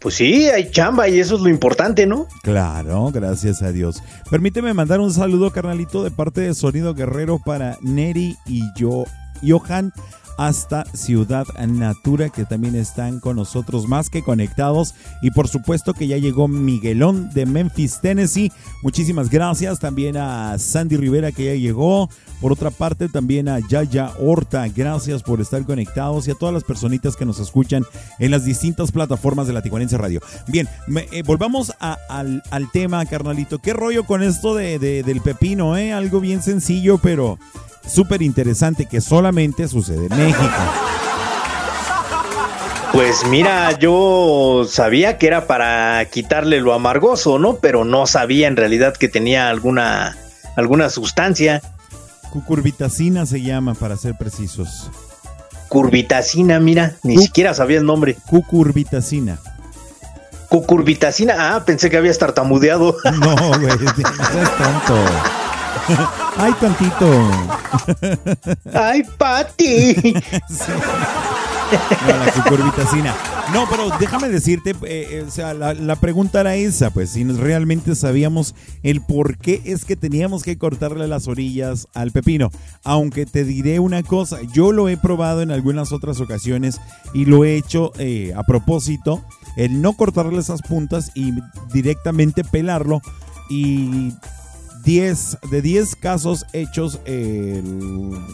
[0.00, 2.26] Pues sí, hay chamba y eso es lo importante, ¿no?
[2.42, 4.02] Claro, gracias a Dios.
[4.30, 9.04] Permíteme mandar un saludo, carnalito, de parte de Sonido Guerrero para Neri y yo,
[9.46, 9.92] Johan,
[10.38, 14.94] hasta Ciudad Natura, que también están con nosotros más que conectados.
[15.22, 18.52] Y por supuesto que ya llegó Miguelón de Memphis, Tennessee.
[18.82, 19.78] Muchísimas gracias.
[19.78, 22.08] También a Sandy Rivera, que ya llegó.
[22.40, 24.68] Por otra parte, también a Yaya Horta.
[24.68, 27.82] Gracias por estar conectados y a todas las personitas que nos escuchan
[28.18, 30.20] en las distintas plataformas de la Tijuanense Radio.
[30.46, 33.58] Bien, me- eh, volvamos al, al tema, carnalito.
[33.58, 35.94] ¿Qué rollo con esto de, de- del pepino, eh?
[35.94, 37.38] Algo bien sencillo, pero
[37.86, 40.48] súper interesante que solamente sucede en México.
[42.92, 47.56] Pues mira, yo sabía que era para quitarle lo amargoso, ¿no?
[47.56, 50.16] Pero no sabía en realidad que tenía alguna,
[50.56, 51.60] alguna sustancia.
[52.30, 54.90] Cucurbitacina se llama, para ser precisos.
[55.68, 58.16] Curvitacina, mira, ni siquiera sabía el nombre.
[58.30, 59.38] Cucurbitacina.
[60.48, 62.96] Cucurbitacina, ah, pensé que habías tartamudeado.
[63.20, 65.45] No, güey, no seas tonto.
[66.36, 67.06] Ay, tantito.
[68.72, 70.14] Ay, Pati.
[72.06, 73.14] No, la cucurbitacina.
[73.52, 77.24] No, pero déjame decirte, eh, eh, o sea, la, la pregunta era esa, pues, si
[77.24, 82.50] realmente sabíamos el por qué es que teníamos que cortarle las orillas al pepino.
[82.84, 86.80] Aunque te diré una cosa, yo lo he probado en algunas otras ocasiones
[87.14, 89.24] y lo he hecho eh, a propósito,
[89.56, 91.32] el no cortarle esas puntas y
[91.72, 93.00] directamente pelarlo
[93.48, 94.12] y
[94.86, 97.64] 10, de 10 casos hechos, el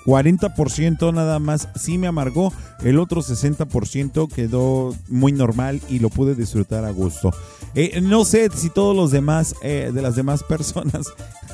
[0.05, 2.53] 40% nada más sí me amargó,
[2.85, 7.35] el otro 60% quedó muy normal y lo pude disfrutar a gusto.
[7.75, 11.07] Eh, no sé si todos los demás, eh, de las demás personas,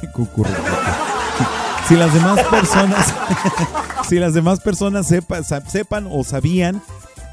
[1.89, 3.15] si las demás personas,
[4.09, 6.83] si las demás personas sepan o sabían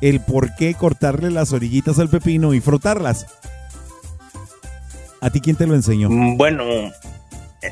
[0.02, 3.26] el por qué cortarle las orillitas al pepino y frotarlas.
[5.20, 6.12] ¿A ti quién te lo enseñó?
[6.12, 6.64] Mm, Bueno,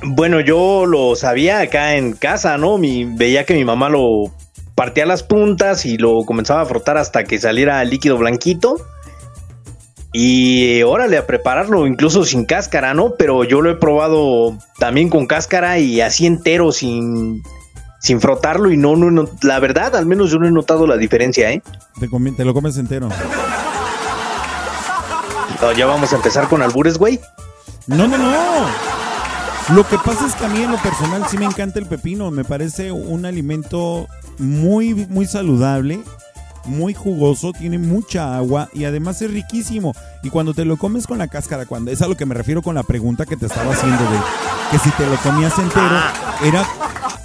[0.03, 2.77] bueno, yo lo sabía acá en casa, ¿no?
[2.77, 4.31] Mi, veía que mi mamá lo
[4.75, 8.77] partía las puntas y lo comenzaba a frotar hasta que saliera líquido blanquito.
[10.15, 13.15] Y eh, órale a prepararlo, incluso sin cáscara, ¿no?
[13.17, 17.41] Pero yo lo he probado también con cáscara y así entero, sin,
[17.99, 18.71] sin frotarlo.
[18.71, 21.63] Y no, no, no, la verdad, al menos yo no he notado la diferencia, ¿eh?
[21.99, 23.09] Te, lo comes entero.
[25.61, 27.19] No, ya vamos a empezar con albures, güey.
[27.87, 29.02] No, no, no.
[29.69, 32.31] Lo que pasa es que a mí en lo personal sí me encanta el pepino.
[32.31, 34.07] Me parece un alimento
[34.37, 36.01] muy, muy saludable,
[36.65, 39.93] muy jugoso, tiene mucha agua y además es riquísimo.
[40.21, 42.61] Y cuando te lo comes con la cáscara, cuando es a lo que me refiero
[42.61, 44.17] con la pregunta que te estaba haciendo de
[44.71, 45.97] que si te lo comías entero,
[46.43, 46.67] era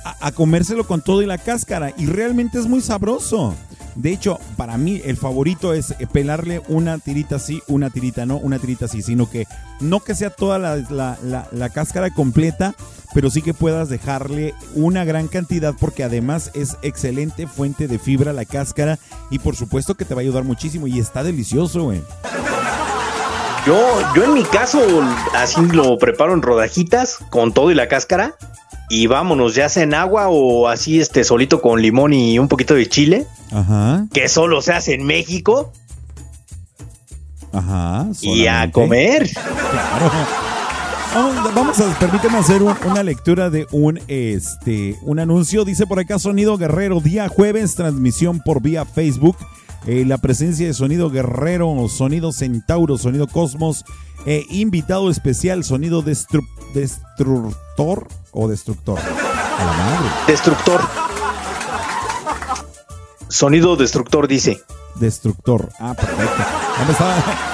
[0.05, 1.93] a, a comérselo con todo y la cáscara.
[1.99, 3.55] Y realmente es muy sabroso.
[3.99, 8.37] De hecho, para mí el favorito es eh, pelarle una tirita así, una tirita no,
[8.37, 9.47] una tirita así, sino que
[9.81, 12.75] no que sea toda la, la- la- la cáscara completa,
[13.13, 18.33] pero sí que puedas dejarle una gran cantidad porque además es excelente fuente de fibra
[18.33, 22.01] la cáscara y por supuesto que te va a ayudar muchísimo y está delicioso, güey.
[23.67, 24.81] Yo, yo en mi caso,
[25.35, 28.37] así lo preparo en rodajitas con todo y la cáscara.
[28.91, 32.75] Y vámonos, ya sea en agua o así, este, solito con limón y un poquito
[32.75, 35.73] de chile, Ajá, que solo se hace en México.
[37.53, 38.07] ajá.
[38.21, 39.29] Y a comer.
[39.31, 40.11] Claro.
[41.15, 45.65] Vamos, vamos a, permíteme hacer un- una lectura de un, este, un anuncio.
[45.65, 49.37] Dice por acá Sonido Guerrero, día jueves, transmisión por vía Facebook.
[49.87, 53.85] Eh, la presencia de Sonido Guerrero, Sonido Centauro, Sonido Cosmos,
[54.27, 58.99] eh, invitado especial, Sonido destru- Destructor o Destructor.
[58.99, 60.09] A la madre.
[60.27, 60.81] Destructor.
[63.29, 64.61] Sonido destructor, dice.
[64.97, 65.69] Destructor.
[65.79, 66.43] Ah, perfecto.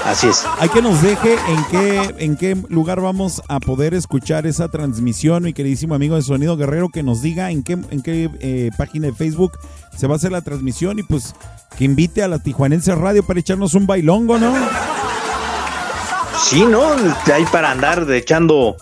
[0.04, 0.44] Así es.
[0.60, 5.42] Hay que nos deje en qué, en qué lugar vamos a poder escuchar esa transmisión,
[5.42, 9.06] mi queridísimo amigo de Sonido Guerrero, que nos diga en qué, en qué eh, página
[9.08, 9.52] de Facebook
[9.96, 11.34] se va a hacer la transmisión y pues
[11.76, 14.52] que invite a la Tijuanense Radio para echarnos un bailongo, ¿no?
[16.38, 16.82] Sí, ¿no?
[17.32, 18.76] Hay para andar de echando,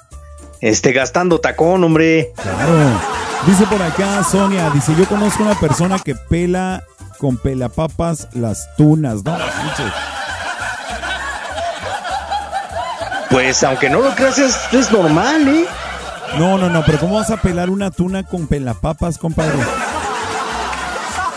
[0.61, 2.33] este, gastando tacón, hombre.
[2.37, 3.01] Claro.
[3.47, 6.85] Dice por acá Sonia, dice, yo conozco una persona que pela
[7.19, 9.37] con pelapapas las tunas, ¿no?
[13.31, 15.65] Pues aunque no lo creas, es, es normal, ¿eh?
[16.39, 19.59] No, no, no, pero ¿cómo vas a pelar una tuna con pelapapas, compadre?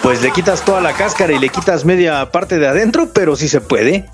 [0.01, 3.47] Pues le quitas toda la cáscara y le quitas media parte de adentro, pero sí
[3.47, 4.07] se puede.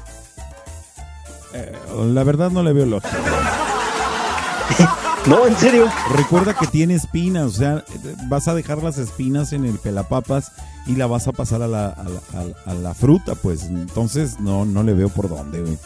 [2.14, 3.18] La verdad no le veo lógica.
[5.28, 5.88] No, en serio.
[6.16, 7.84] Recuerda que tiene espinas, o sea,
[8.28, 10.52] vas a dejar las espinas en el pelapapas
[10.88, 13.66] y la vas a pasar a la, a la, a la- a la fruta, pues
[13.66, 15.78] entonces no, no le veo por dónde, güey.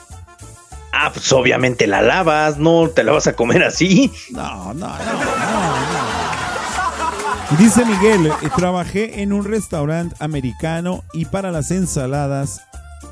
[0.93, 4.09] Ah, pues obviamente la lavas, no te la vas a comer así.
[4.31, 4.95] No, no, no,
[7.59, 12.61] Dice Miguel, eh, trabajé en un restaurante americano y para las ensaladas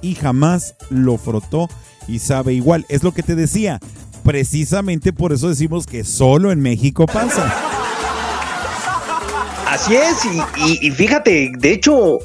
[0.01, 1.67] y jamás lo frotó
[2.07, 2.85] y sabe igual.
[2.89, 3.79] Es lo que te decía.
[4.23, 7.53] Precisamente por eso decimos que solo en México pasa.
[9.67, 10.39] Así es, y,
[10.85, 12.19] y- y fíjate, de hecho,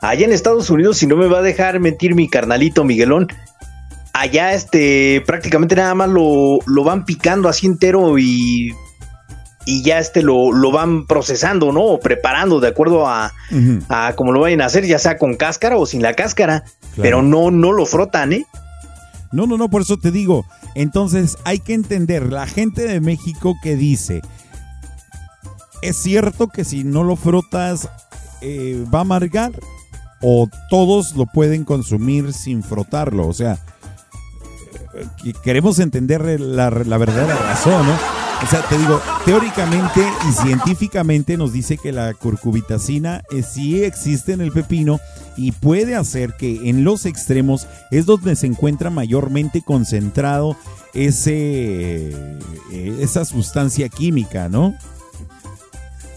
[0.00, 3.26] allá en Estados Unidos, si no me va a dejar mentir mi carnalito Miguelón,
[4.12, 8.72] allá este prácticamente nada más lo, lo van picando así entero y,
[9.66, 11.82] y ya este lo, lo van procesando, ¿no?
[11.82, 13.32] O preparando de acuerdo a,
[13.88, 16.62] a como lo vayan a hacer, ya sea con cáscara o sin la cáscara.
[16.96, 18.46] Pero no, no lo frotan, ¿eh?
[19.34, 20.44] No, no, no, por eso te digo.
[20.74, 24.22] Entonces hay que entender, la gente de México que dice,
[25.82, 27.88] ¿es cierto que si no lo frotas
[28.40, 29.52] eh, va a amargar?
[30.22, 33.26] ¿O todos lo pueden consumir sin frotarlo?
[33.26, 33.58] O sea,
[34.94, 38.23] eh, que- queremos entender la, la verdadera razón, ¿no?
[38.44, 44.32] O sea, te digo, teóricamente y científicamente nos dice que la curcubitacina eh, sí existe
[44.32, 45.00] en el pepino
[45.38, 50.58] y puede hacer que en los extremos es donde se encuentra mayormente concentrado
[50.92, 54.76] ese, eh, esa sustancia química, ¿no?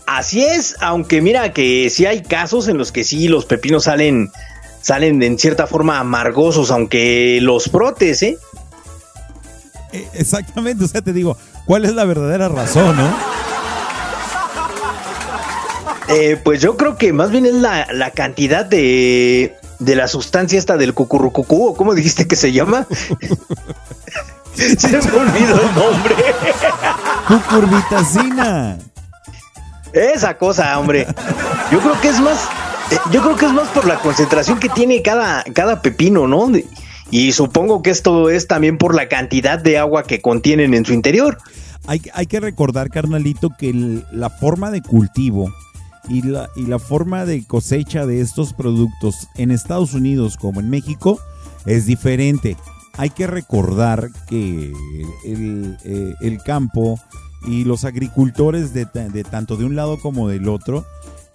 [0.05, 4.31] Así es, aunque mira que sí hay casos en los que sí los pepinos salen,
[4.81, 8.37] salen en cierta forma amargosos, aunque los frotes, ¿eh?
[9.93, 11.37] Eh, Exactamente, o sea, te digo,
[11.67, 13.37] ¿cuál es la verdadera razón, no?
[16.09, 20.57] Eh, pues yo creo que más bien es la, la cantidad de, de la sustancia
[20.57, 22.87] esta del cucurrucucú, o ¿cómo dijiste que se llama?
[24.55, 26.15] se me olvidó el nombre.
[27.27, 28.77] Cucurbitacina.
[29.91, 31.07] Esa cosa, hombre.
[31.71, 32.39] Yo creo que es más,
[32.91, 36.47] eh, yo creo que es más por la concentración que tiene cada, cada pepino, ¿no?
[36.47, 36.65] De-
[37.09, 40.93] Y supongo que esto es también por la cantidad de agua que contienen en su
[40.93, 41.37] interior.
[41.87, 45.53] Hay, hay que recordar, carnalito, que el- la forma de cultivo
[46.09, 50.69] y la, y la forma de cosecha de estos productos en Estados Unidos como en
[50.69, 51.19] México
[51.65, 52.57] es diferente.
[52.97, 54.73] Hay que recordar que
[55.25, 56.99] el, eh, el campo
[57.47, 60.85] y los agricultores de, de tanto de un lado como del otro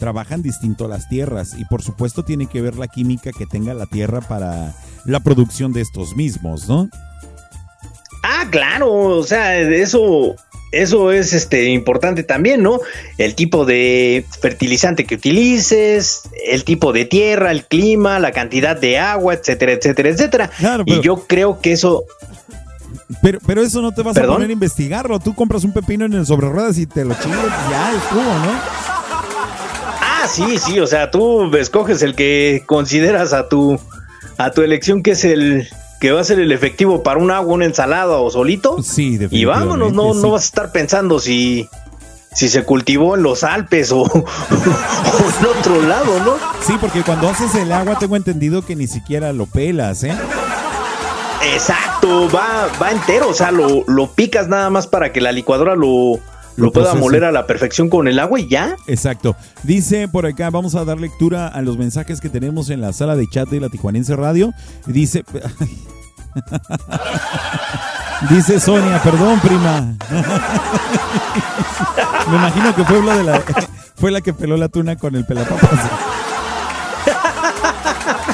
[0.03, 3.86] trabajan distinto las tierras y por supuesto tiene que ver la química que tenga la
[3.86, 4.74] tierra para
[5.05, 6.88] la producción de estos mismos, ¿no?
[8.24, 10.34] Ah, claro, o sea, eso,
[10.72, 12.80] eso es este importante también, ¿no?
[13.16, 18.98] El tipo de fertilizante que utilices, el tipo de tierra, el clima, la cantidad de
[18.98, 20.50] agua, etcétera, etcétera, etcétera.
[20.84, 22.07] Y yo creo que eso,
[23.22, 24.32] Pero, pero eso no te vas ¿Perdón?
[24.32, 25.20] a poner a investigarlo.
[25.20, 28.91] Tú compras un pepino en el sobre ruedas y te lo chingas ya estuvo, ¿no?
[30.22, 33.78] Ah, sí, sí, o sea, tú escoges el que consideras a tu,
[34.38, 35.68] a tu elección que es el
[36.00, 38.82] que va a ser el efectivo para un agua, una ensalada o solito.
[38.82, 40.20] Sí, Y vámonos, no, sí.
[40.20, 41.68] no vas a estar pensando si,
[42.32, 46.34] si se cultivó en los Alpes o, o en otro lado, ¿no?
[46.66, 50.16] Sí, porque cuando haces el agua tengo entendido que ni siquiera lo pelas, ¿eh?
[51.54, 55.76] Exacto, va, va entero, o sea, lo, lo picas nada más para que la licuadora
[55.76, 56.18] lo,
[56.57, 58.76] lo, pueda moler a la perfección con el agua y ya.
[58.86, 59.36] Exacto.
[59.62, 63.16] Dice por acá, vamos a dar lectura a los mensajes que tenemos en la sala
[63.16, 64.53] de chat de la Tijuanense Radio.
[64.86, 65.24] Dice...
[68.30, 69.80] Dice Sonia, perdón, prima.
[72.30, 73.42] Me imagino que fue la, de la,
[73.96, 75.70] fue la que peló la tuna con el pelapapas.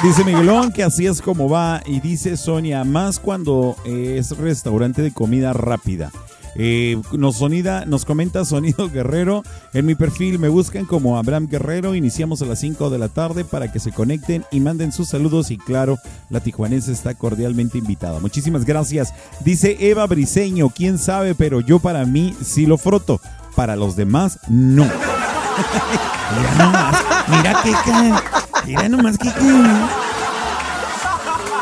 [0.03, 1.81] Dice Miguelón que así es como va.
[1.85, 6.11] Y dice Sonia, más cuando es restaurante de comida rápida.
[6.55, 9.43] Eh, nos, sonida, nos comenta Sonido Guerrero.
[9.73, 11.95] En mi perfil me buscan como Abraham Guerrero.
[11.95, 15.51] Iniciamos a las 5 de la tarde para que se conecten y manden sus saludos.
[15.51, 15.97] Y claro,
[16.29, 18.19] la tijuanense está cordialmente invitada.
[18.19, 19.13] Muchísimas gracias.
[19.45, 23.21] Dice Eva Briseño, quién sabe, pero yo para mí sí lo froto.
[23.55, 24.85] Para los demás, no.
[24.85, 28.23] Mira nomás, mira que ca-
[28.65, 29.89] Mira nomás que ca-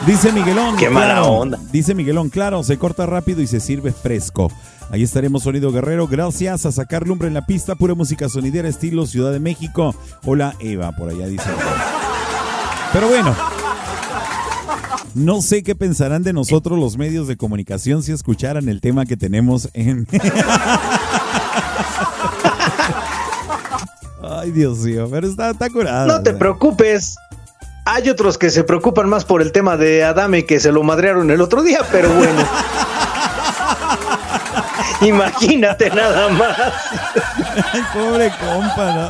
[0.06, 0.76] Dice Miguelón.
[0.78, 1.60] Qué mala onda.
[1.72, 4.52] Dice Miguelón, claro, se corta rápido y se sirve fresco.
[4.90, 6.08] Ahí estaremos, Sonido Guerrero.
[6.08, 9.94] Gracias a sacar lumbre en la pista, pura música sonidera, estilo Ciudad de México.
[10.24, 11.50] Hola, Eva, por allá dice.
[12.94, 13.36] Pero bueno,
[15.14, 19.18] no sé qué pensarán de nosotros los medios de comunicación si escucharan el tema que
[19.18, 20.08] tenemos en.
[24.24, 26.08] Ay, Dios mío, pero está, está curado.
[26.08, 27.18] No te preocupes.
[27.84, 31.30] Hay otros que se preocupan más por el tema de Adame que se lo madrearon
[31.30, 32.42] el otro día, pero bueno.
[35.08, 36.58] Imagínate nada más.
[37.74, 39.10] Ay, pobre compa, ¿no?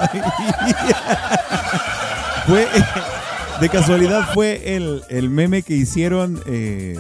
[2.48, 2.68] fue,
[3.60, 7.00] de casualidad fue el, el meme que hicieron eh,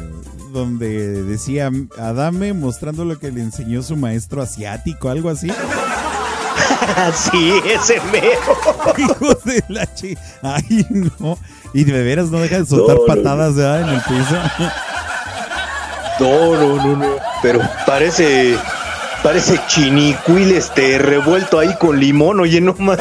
[0.51, 5.51] donde decía Adame mostrando lo que le enseñó su maestro asiático, algo así.
[7.31, 8.57] sí, ese mero.
[8.97, 10.17] Hijos de la chi.
[10.41, 10.85] Ay,
[11.19, 11.37] no.
[11.73, 13.81] Y de veras no deja de soltar No, no, patadas ¿verdad?
[13.81, 14.35] en el piso.
[16.19, 17.15] No, no, no, no.
[17.41, 18.57] Pero parece.
[19.23, 22.99] Parece chinicuil este revuelto ahí con limón, oye, no más.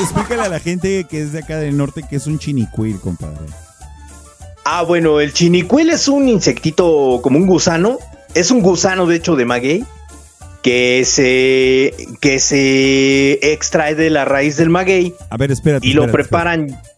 [0.00, 3.46] Explícale a la gente que es de acá del norte que es un chinicuil, compadre.
[4.64, 7.98] Ah, bueno, el chinicuil es un insectito como un gusano.
[8.34, 9.84] Es un gusano, de hecho, de maguey.
[10.62, 15.14] Que se, que se extrae de la raíz del maguey.
[15.28, 15.86] A ver, espérate.
[15.86, 16.70] Y lo preparan.
[16.70, 16.88] espérate.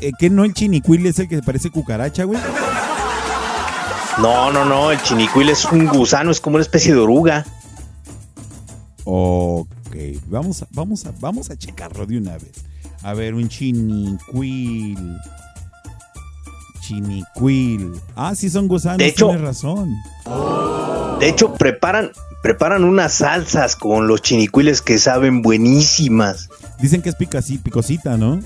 [0.00, 2.38] Eh, ¿Que no el chinicuil es el que parece cucaracha, güey?
[4.20, 4.90] No, no, no.
[4.90, 7.44] El chinicuil es un gusano, es como una especie de oruga.
[9.04, 9.68] Ok,
[10.26, 12.52] vamos a, vamos a, vamos a checarlo de una vez.
[13.02, 15.16] A ver, un chinicuil.
[16.80, 17.92] Chinicuil.
[18.16, 19.94] Ah, sí son gusanos, De hecho- tienes razón.
[21.20, 22.10] De hecho, preparan,
[22.42, 26.48] preparan unas salsas con los chinicuiles que saben buenísimas.
[26.80, 28.40] Dicen que es picasí, picosita, ¿no?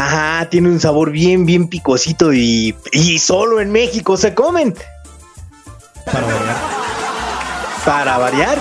[0.00, 4.74] Ajá, tiene un sabor bien, bien picosito y, y solo en México se comen.
[6.06, 6.56] Para variar.
[7.84, 8.58] Para variar.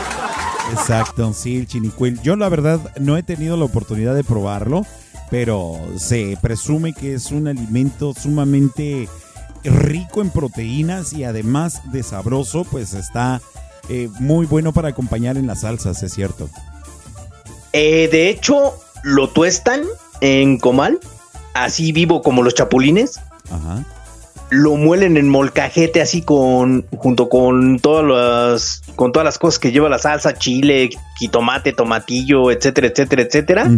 [0.74, 2.22] Exacto, sí, el chinicuil.
[2.22, 4.86] Yo la verdad no he tenido la oportunidad de probarlo,
[5.32, 9.07] pero se presume que es un alimento sumamente
[9.64, 13.41] rico en proteínas y además de sabroso, pues está
[13.88, 16.49] eh, muy bueno para acompañar en las salsas, es cierto.
[17.72, 19.84] Eh, de hecho, lo tuestan
[20.20, 20.99] en comal,
[21.64, 23.19] así vivo como los chapulines.
[23.52, 23.86] Ajá.
[24.52, 29.72] Lo muelen en molcajete así con junto con todas las con todas las cosas que
[29.72, 33.72] lleva la salsa, chile, jitomate, tomatillo, etcétera, etcétera, etcétera.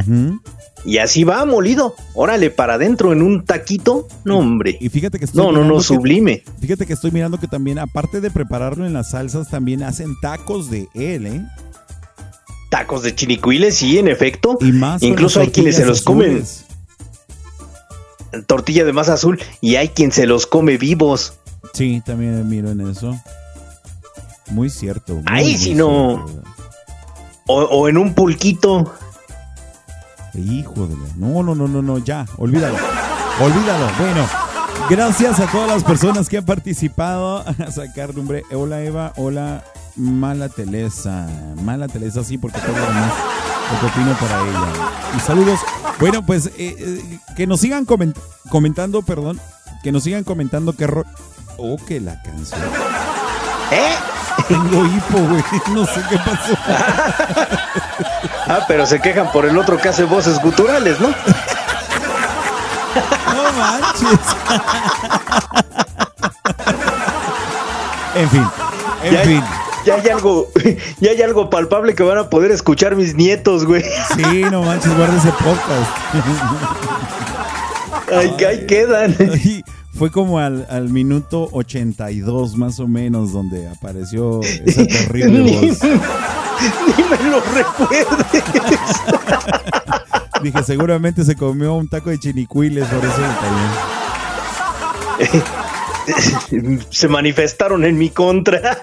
[0.85, 1.93] Y así va molido.
[2.15, 4.07] Órale, para adentro en un taquito.
[4.23, 4.77] No, hombre.
[4.79, 6.43] Y fíjate que estoy No, no, no, que- sublime.
[6.61, 10.71] Fíjate que estoy mirando que también, aparte de prepararlo en las salsas, también hacen tacos
[10.71, 11.41] de él, ¿eh?
[12.69, 14.57] Tacos de chinicuiles, sí, en efecto.
[14.61, 16.43] Y más Incluso hay quienes se los comen.
[18.47, 19.39] Tortilla de masa azul.
[19.59, 21.33] Y hay quien se los come vivos.
[21.73, 23.19] Sí, también miro en eso.
[24.49, 25.15] Muy cierto.
[25.15, 26.25] muy, Ahí sí no.
[27.47, 28.93] O, o en un pulquito.
[30.33, 31.15] Hijo de la...
[31.17, 32.77] No, no, no, no, no, ya, olvídalo.
[33.41, 33.89] Olvídalo.
[33.99, 34.27] Bueno,
[34.89, 38.43] gracias a todas las personas que han participado a sacar nombre.
[38.51, 39.63] Hola Eva, hola
[39.95, 41.27] Mala Telesa.
[41.63, 43.11] Mala Telesa, sí, porque todo lo demás
[43.81, 44.91] lo opino para ella.
[45.17, 45.59] Y saludos.
[45.99, 48.17] Bueno, pues eh, eh, que nos sigan coment-
[48.49, 49.39] comentando, perdón,
[49.83, 50.87] que nos sigan comentando que...
[50.87, 51.05] ro-
[51.57, 52.59] Oh, que la canción.
[53.71, 53.93] ¿Eh?
[54.47, 55.43] Tengo hipo, güey.
[55.73, 56.57] No sé qué pasó.
[58.47, 61.09] Ah, pero se quejan por el otro que hace voces guturales, ¿no?
[63.27, 64.19] No manches.
[68.15, 68.47] en fin,
[69.03, 69.43] en Ya- fin.
[69.85, 70.49] Ya hay algo,
[70.99, 73.83] ya hay algo palpable que van a poder escuchar mis nietos, güey.
[74.15, 75.91] Sí, no manches, guarda ese podcast.
[78.15, 79.15] Ay, que ahí quedan.
[79.19, 79.63] Ay,
[79.93, 85.79] Fue como al, al minuto 82 más o menos donde apareció esa terrible Ni, voz.
[86.97, 88.07] ni me lo recuerdes.
[90.43, 93.21] Dije, seguramente se comió un taco de chinicuiles, por eso.
[96.89, 98.77] Se manifestaron en mi contra.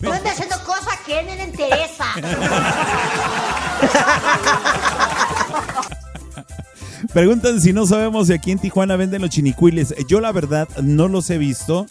[0.00, 2.04] Tú andas haciendo cosas que a él no le interesa.
[7.12, 9.94] Preguntan si no sabemos si aquí en Tijuana venden los chinicuiles.
[10.08, 11.86] Yo la verdad no los he visto.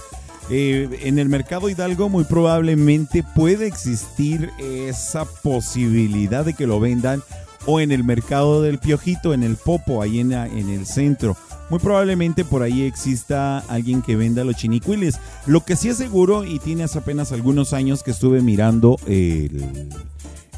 [0.50, 7.24] Eh, en el mercado Hidalgo muy probablemente puede existir esa posibilidad de que lo vendan
[7.66, 11.38] o en el mercado del Piojito, en el Popo, ahí en el centro.
[11.74, 15.20] Muy probablemente por ahí exista alguien que venda los chinicuiles.
[15.48, 19.90] Lo que sí es seguro, y tienes apenas algunos años que estuve mirando el,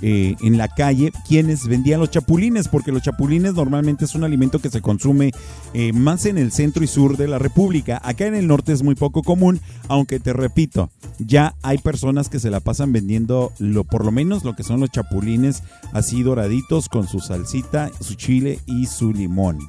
[0.01, 4.59] eh, en la calle quienes vendían los chapulines, porque los chapulines normalmente es un alimento
[4.59, 5.31] que se consume
[5.73, 8.01] eh, más en el centro y sur de la República.
[8.03, 12.39] Acá en el norte es muy poco común, aunque te repito, ya hay personas que
[12.39, 15.63] se la pasan vendiendo lo, por lo menos lo que son los chapulines
[15.93, 19.59] así doraditos con su salsita, su chile y su limón.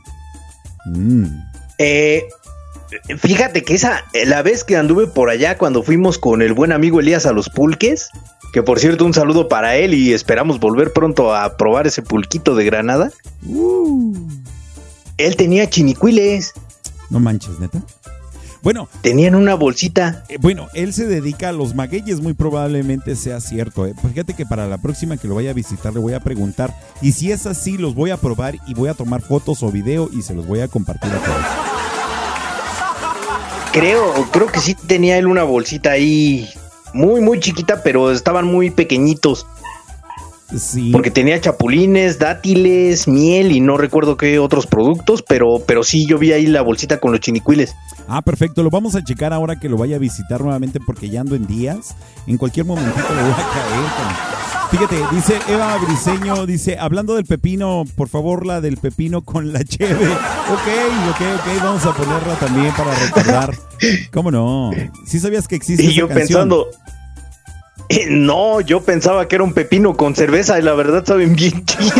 [0.87, 1.27] Mm.
[1.79, 2.25] Eh,
[3.19, 7.01] fíjate que esa, la vez que anduve por allá cuando fuimos con el buen amigo
[7.01, 8.11] Elías a los pulques,
[8.53, 12.55] que por cierto un saludo para él y esperamos volver pronto a probar ese pulquito
[12.55, 13.11] de Granada.
[15.19, 16.55] Él tenía chinicuiles.
[17.11, 17.83] No manches, neta.
[18.67, 18.89] Bueno.
[19.01, 20.25] Tenían una bolsita.
[20.29, 23.87] Eh, bueno, él se dedica a los magueyes, muy probablemente sea cierto.
[23.87, 23.95] ¿eh?
[24.11, 26.77] Fíjate que para la próxima que lo vaya a visitar le voy a preguntar.
[27.01, 30.11] Y si es así, los voy a probar y voy a tomar fotos o video
[30.13, 31.45] y se los voy a compartir a todos.
[33.73, 36.49] Creo, creo que sí tenía él una bolsita ahí
[36.93, 39.47] muy, muy chiquita, pero estaban muy pequeñitos.
[40.59, 40.91] Sí.
[40.91, 46.19] Porque tenía chapulines, dátiles, miel y no recuerdo qué otros productos, pero, pero sí, yo
[46.19, 47.77] vi ahí la bolsita con los chinicuiles.
[48.09, 48.63] Ah, perfecto.
[48.63, 51.47] Lo vamos a checar ahora que lo vaya a visitar nuevamente porque ya ando en
[51.47, 51.95] días.
[52.27, 54.37] En cualquier momentito le voy a caer.
[54.71, 59.63] Fíjate, dice Eva Briseño, dice, hablando del pepino, por favor la del pepino con la
[59.65, 60.07] cheve.
[60.47, 60.69] Ok,
[61.11, 63.53] ok, ok, vamos a ponerla también para recordar.
[64.13, 64.71] ¿Cómo no?
[65.05, 66.49] ¿Sí sabías que existe Y esa yo canción?
[66.49, 66.67] pensando,
[67.89, 71.65] eh, no, yo pensaba que era un pepino con cerveza y la verdad saben bien
[71.67, 71.91] chido.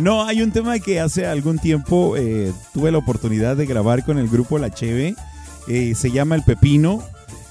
[0.00, 4.18] No, hay un tema que hace algún tiempo eh, tuve la oportunidad de grabar con
[4.18, 5.14] el grupo La Cheve.
[5.68, 7.02] eh, se llama El Pepino.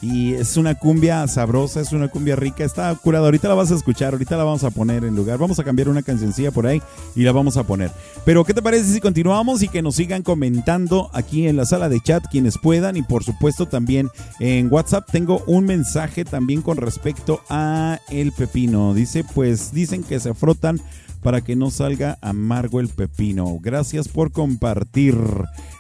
[0.02, 3.26] Y es una cumbia sabrosa, es una cumbia rica, está curada.
[3.26, 5.38] Ahorita la vas a escuchar, ahorita la vamos a poner en lugar.
[5.38, 6.82] Vamos a cambiar una cancioncilla por ahí
[7.18, 7.92] y la vamos a poner.
[8.24, 11.90] Pero, ¿qué te parece si continuamos y que nos sigan comentando aquí en la sala
[11.90, 12.96] de chat quienes puedan?
[12.96, 14.10] Y por supuesto también
[14.40, 18.94] en WhatsApp tengo un mensaje también con respecto a el pepino.
[18.94, 20.80] Dice, pues dicen que se frotan
[21.22, 23.58] para que no salga amargo el pepino.
[23.62, 25.16] Gracias por compartir.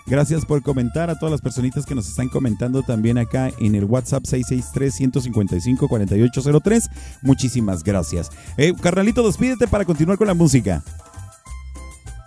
[0.07, 3.83] Gracias por comentar a todas las personitas que nos están comentando también acá en el
[3.85, 6.89] WhatsApp 663-155-4803.
[7.21, 8.29] Muchísimas gracias.
[8.57, 10.83] Eh, carnalito, despídete para continuar con la música.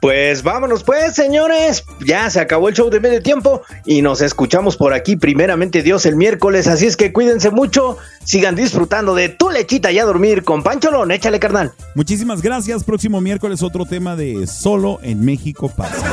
[0.02, 1.84] Pues vámonos pues, señores.
[2.04, 6.06] Ya se acabó el show de medio tiempo y nos escuchamos por aquí primeramente Dios
[6.06, 6.66] el miércoles.
[6.66, 11.12] Así es que cuídense mucho, sigan disfrutando de tu lechita y a dormir con Pancholón.
[11.12, 11.70] Échale, carnal.
[11.94, 12.82] Muchísimas gracias.
[12.82, 16.04] Próximo miércoles otro tema de Solo en México pasa.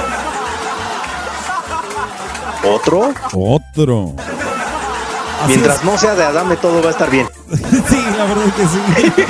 [2.71, 3.11] ¿Otro?
[3.33, 4.13] Otro.
[5.41, 5.83] Así Mientras es.
[5.83, 7.27] no sea de Adame, todo va a estar bien.
[7.89, 9.23] Sí, la verdad que sí.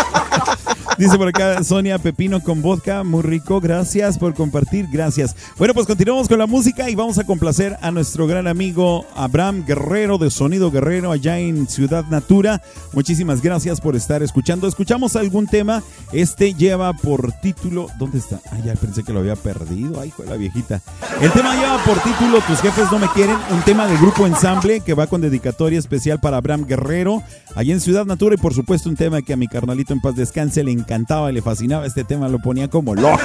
[1.01, 5.35] Dice por acá Sonia Pepino con vodka, muy rico, gracias por compartir, gracias.
[5.57, 9.65] Bueno, pues continuamos con la música y vamos a complacer a nuestro gran amigo Abraham
[9.65, 12.61] Guerrero de Sonido Guerrero allá en Ciudad Natura.
[12.93, 14.67] Muchísimas gracias por estar escuchando.
[14.67, 15.81] Escuchamos algún tema,
[16.13, 18.39] este lleva por título, ¿dónde está?
[18.51, 20.81] Ah, ya pensé que lo había perdido, ay, de la viejita.
[21.19, 24.81] El tema lleva por título Tus jefes no me quieren, un tema del grupo Ensamble
[24.81, 27.23] que va con dedicatoria especial para Abraham Guerrero,
[27.55, 30.15] allá en Ciudad Natura y por supuesto un tema que a mi carnalito en paz
[30.15, 33.21] descanse le encantaba y le fascinaba este tema, lo ponía como loco.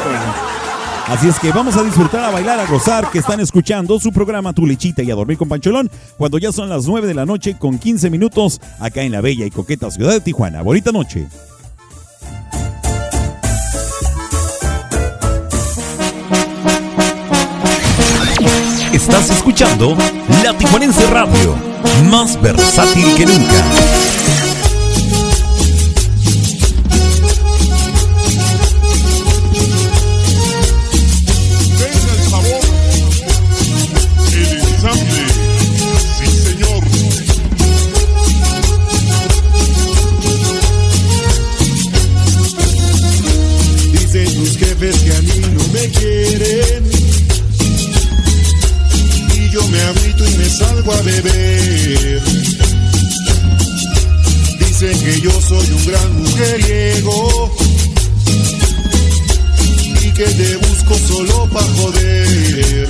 [1.08, 4.52] Así es que vamos a disfrutar, a bailar, a gozar, que están escuchando su programa
[4.52, 7.56] Tu Lechita y a dormir con Pancholón, cuando ya son las 9 de la noche
[7.58, 10.62] con 15 minutos, acá en la bella y coqueta ciudad de Tijuana.
[10.62, 11.26] Bonita noche.
[18.92, 19.96] Estás escuchando
[20.44, 21.56] La Tijuanense Radio,
[22.10, 24.05] más versátil que nunca.
[50.56, 52.22] Salgo a beber.
[54.58, 57.56] Dicen que yo soy un gran mujeriego.
[60.02, 62.88] Y que te busco solo pa' joder.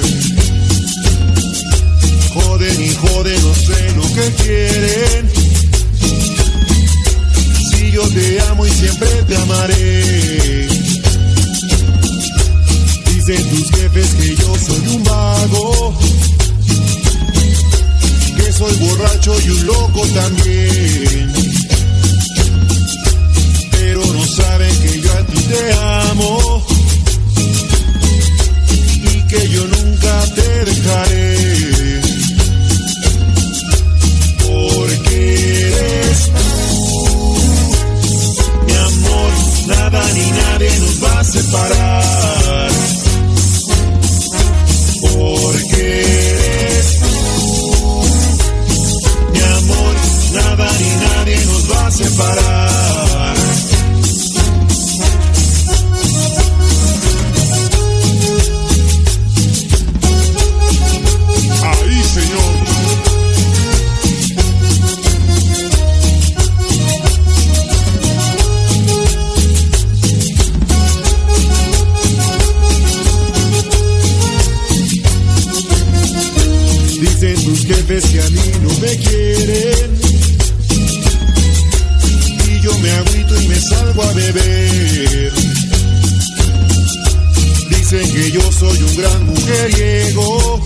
[2.35, 5.31] Joden y joden, no sé lo que quieren.
[7.71, 10.69] Si yo te amo y siempre te amaré.
[13.15, 15.99] Dicen tus jefes que yo soy un vago,
[18.57, 21.33] soy borracho y un loco también.
[23.70, 25.73] Pero no saben que yo a ti te
[26.12, 26.66] amo
[29.12, 32.01] y que yo nunca te dejaré.
[34.49, 37.37] Porque eres tú,
[38.66, 39.31] mi amor,
[39.66, 42.45] nada ni nadie nos va a separar.
[51.71, 53.37] va a separar.
[61.63, 62.57] Ahí, Señor.
[77.01, 79.95] Dicen tus jefes que a mí no me quieren
[82.91, 85.33] agüito y me salgo a beber.
[87.71, 90.61] Dicen que yo soy un gran mujeriego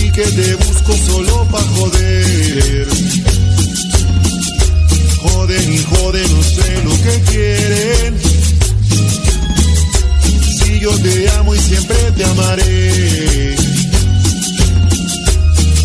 [0.00, 2.88] y que te busco solo pa' joder.
[5.22, 8.18] Joden y joden, no sé lo que quieren.
[10.58, 13.56] Si yo te amo y siempre te amaré.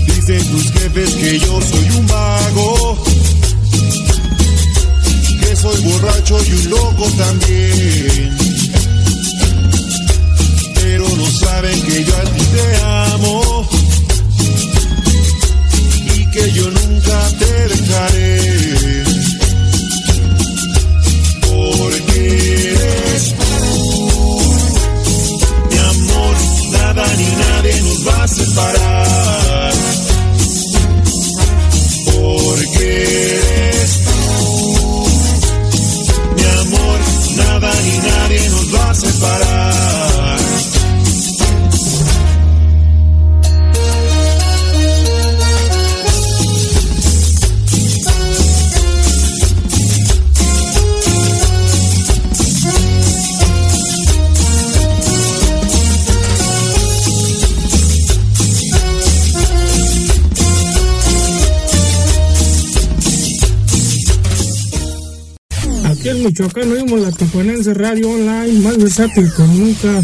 [0.08, 2.79] Dicen tus jefes que yo soy un vago,
[5.72, 8.38] soy borracho y un loco también.
[10.76, 13.70] Pero no saben que yo a ti te amo
[16.16, 19.04] y que yo nunca te dejaré.
[21.42, 24.42] Porque eres tú,
[25.70, 26.36] mi amor,
[26.72, 29.74] nada ni nadie nos va a separar.
[32.06, 33.04] Porque
[33.36, 33.69] eres
[37.98, 40.09] nadie nos va a separar.
[66.30, 70.04] Michoacán oímos la Tijuanense Radio Online, más versátil que nunca.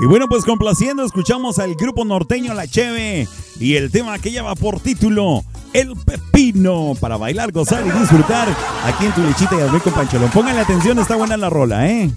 [0.00, 3.26] Y bueno, pues complaciendo, escuchamos al grupo norteño La Cheve
[3.58, 5.42] y el tema que lleva por título
[5.72, 10.30] El Pepino para bailar, gozar y disfrutar aquí en tu lechita y al con Pancholón.
[10.30, 12.08] Pónganle atención, está buena la rola, ¿eh?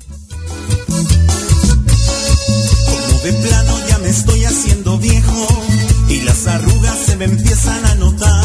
[2.85, 5.47] Como de plano ya me estoy haciendo viejo
[6.09, 8.44] y las arrugas se me empiezan a notar.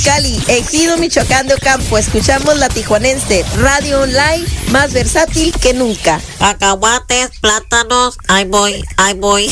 [0.00, 6.22] Mexicali, Ejido Michoacán de Ocampo, escuchamos la tijuanense Radio Online, más versátil que nunca.
[6.38, 9.50] Cacahuates, plátanos, ahí voy, ahí voy.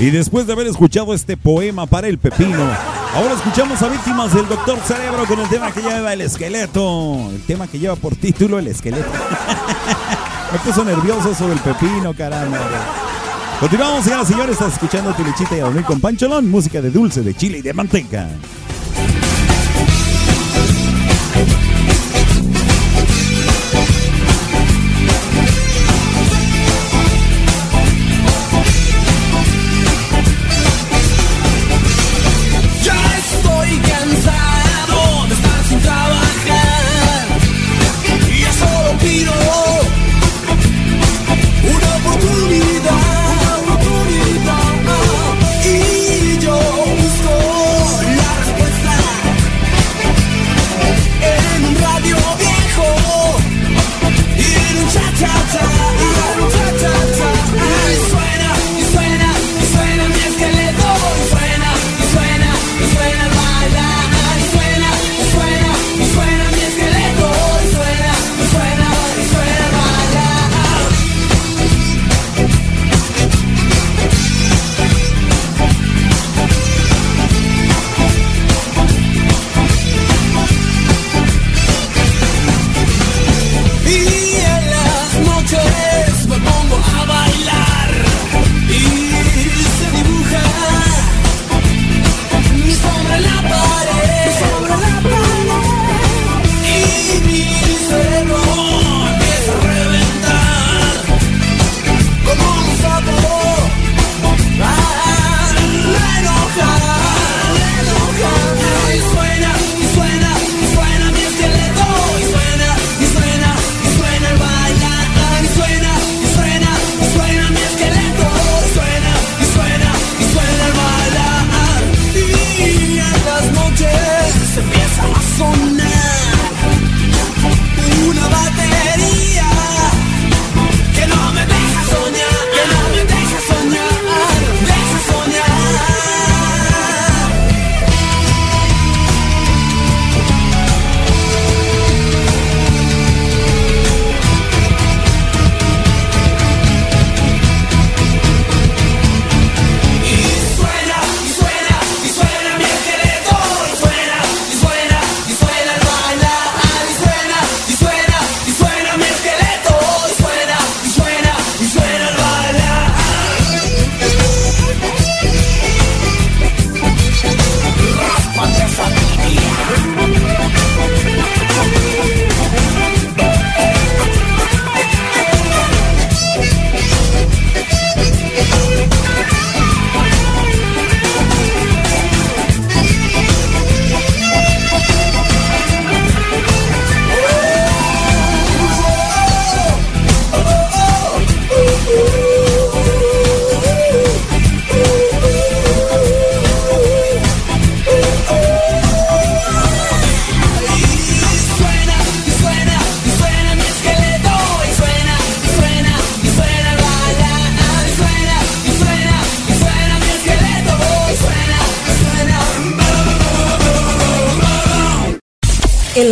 [0.00, 2.70] Y después de haber escuchado este poema para el pepino,
[3.14, 7.30] ahora escuchamos a víctimas del Doctor Cerebro con el tema que lleva el esqueleto.
[7.30, 9.12] El tema que lleva por título el esqueleto.
[10.54, 12.60] Me puso nervioso sobre el pepino, caramba.
[13.58, 14.52] Continuamos, señoras señores.
[14.52, 17.62] Estás escuchando tu lechita y a dormir con Pancholón, música de dulce, de chile y
[17.62, 18.28] de manteca.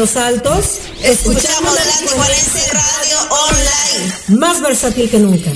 [0.03, 1.85] Los altos, Escuchamos la
[2.73, 4.41] Radio Online.
[4.41, 5.53] más versátil que nunca.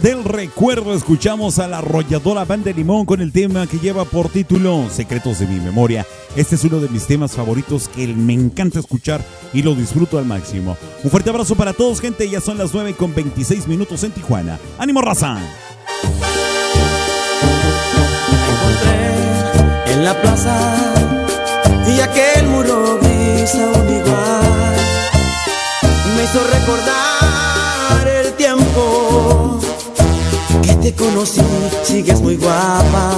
[0.00, 4.88] Del recuerdo, escuchamos a la arrolladora Banda Limón con el tema que lleva por título
[4.90, 6.06] Secretos de mi memoria.
[6.34, 10.24] Este es uno de mis temas favoritos que me encanta escuchar y lo disfruto al
[10.24, 10.78] máximo.
[11.04, 12.28] Un fuerte abrazo para todos, gente.
[12.28, 14.58] Ya son las 9 con 26 minutos en Tijuana.
[14.78, 15.38] ¡Ánimo, raza!
[19.86, 20.56] en la plaza
[21.86, 24.76] y aquel muro gris aún igual
[26.16, 27.11] me hizo recordar
[30.82, 31.40] te conocí,
[31.84, 33.12] sigues muy guapa.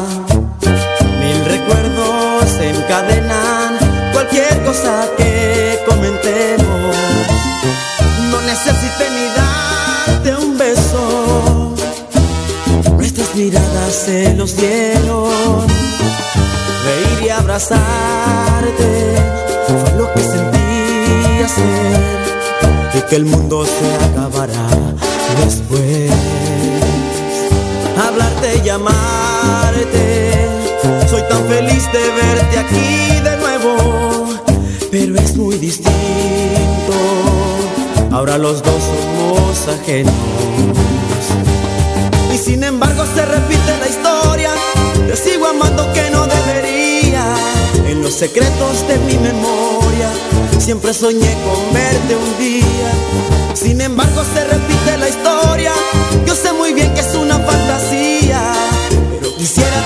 [1.20, 3.78] Mil recuerdos se encadenan,
[4.12, 6.96] cualquier cosa que comentemos.
[8.30, 11.74] No necesité ni darte un beso,
[12.96, 15.66] nuestras miradas se los dieron.
[16.84, 18.90] Reír y abrazarte
[19.66, 24.68] fue lo que sentí hacer y que el mundo se acabará
[25.42, 26.33] después
[27.96, 30.32] hablarte y llamarte.
[31.08, 34.28] Soy tan feliz de verte aquí de nuevo,
[34.90, 35.94] pero es muy distinto.
[38.10, 40.14] Ahora los dos somos ajenos.
[42.32, 44.50] Y sin embargo se repite la historia,
[45.08, 47.24] te sigo amando que no debería.
[47.88, 50.10] En los secretos de mi memoria,
[50.58, 53.54] siempre soñé con verte un día.
[53.54, 55.72] Sin embargo se repite la historia,
[56.26, 57.14] yo sé muy bien que es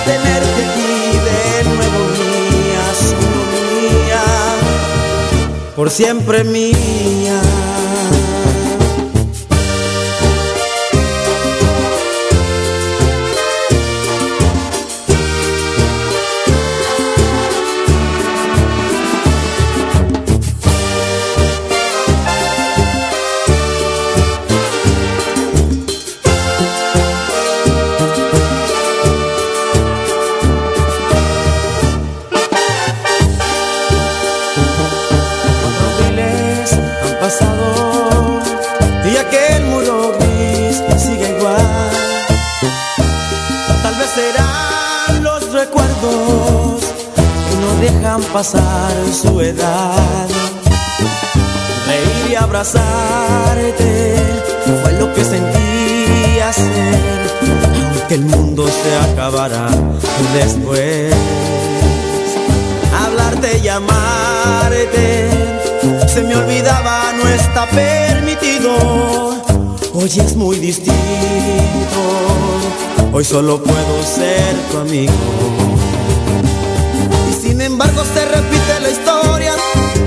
[0.09, 4.23] tenerte aquí de nuevo mía, solo mía,
[5.75, 7.58] por siempre mía.
[48.39, 50.29] Pasar su edad.
[51.87, 54.15] Reír y abrazarte
[54.81, 57.01] fue lo que sentí hacer,
[57.97, 59.67] aunque el mundo se acabara
[60.33, 61.13] después
[63.03, 65.29] hablarte y amarte.
[66.07, 68.71] Se me olvidaba, no está permitido.
[69.93, 70.93] Hoy es muy distinto.
[73.11, 75.78] Hoy solo puedo ser tu amigo.
[77.79, 79.53] Sin embargo se repite la historia.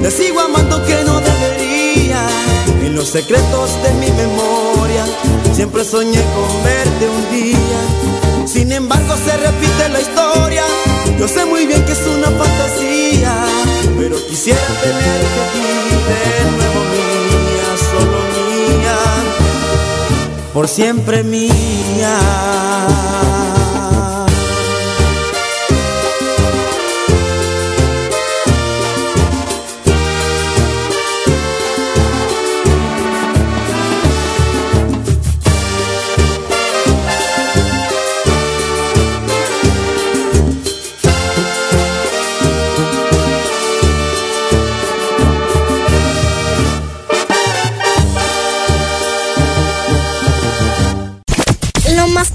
[0.02, 2.28] Le sigo amando que no debería.
[2.82, 5.06] En los secretos de mi memoria,
[5.54, 8.46] siempre soñé con verte un día.
[8.46, 10.64] Sin embargo se repite la historia.
[11.18, 13.42] Yo sé muy bien que es una fantasía,
[13.98, 15.64] pero quisiera tenerte aquí
[16.10, 18.96] de nuevo mía, solo mía,
[20.52, 22.61] por siempre mía.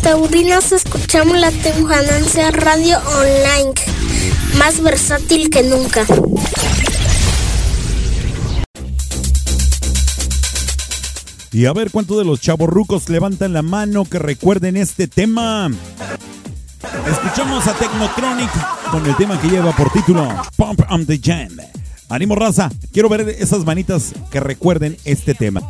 [0.07, 3.73] Taurinos escuchamos la Temujananza Radio Online,
[4.57, 6.05] más versátil que nunca.
[11.51, 15.69] Y a ver cuántos de los chavorrucos levantan la mano que recuerden este tema.
[17.11, 20.25] Escuchamos a Technotronic con el tema que lleva por título
[20.55, 21.57] Pump on the Jam.
[22.07, 25.69] Ánimo raza, quiero ver esas manitas que recuerden este tema.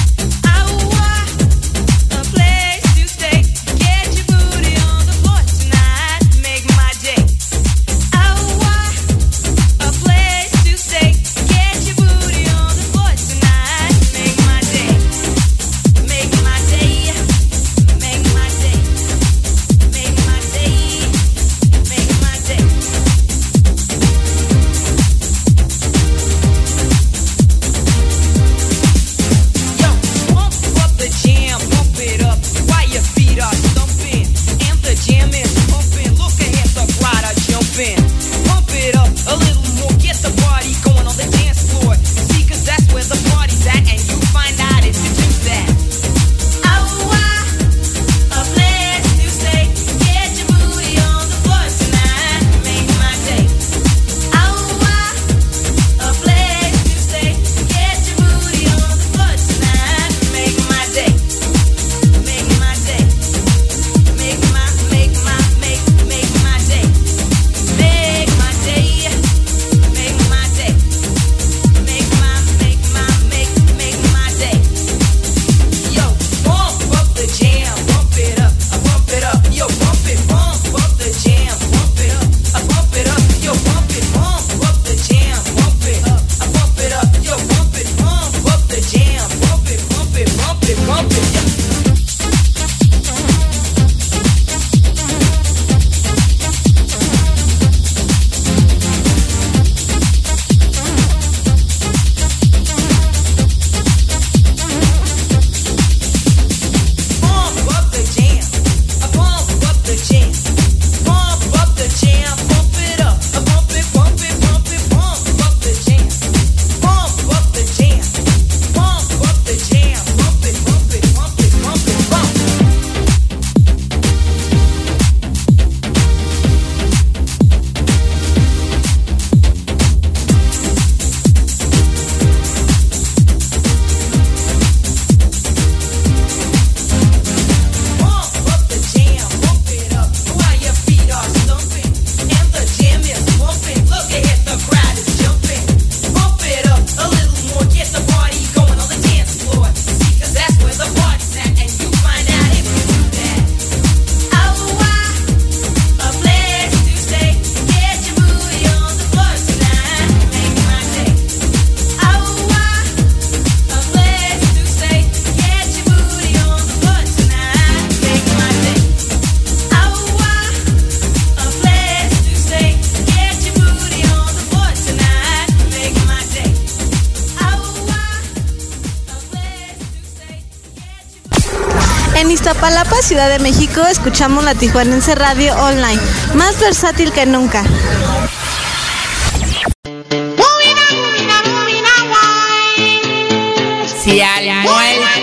[183.11, 185.99] Ciudad de México, escuchamos la Tijuanense Radio Online,
[186.33, 187.61] más versátil que nunca.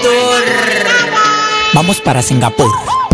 [0.02, 0.44] Tour.
[1.73, 3.07] Vamos para Singapur.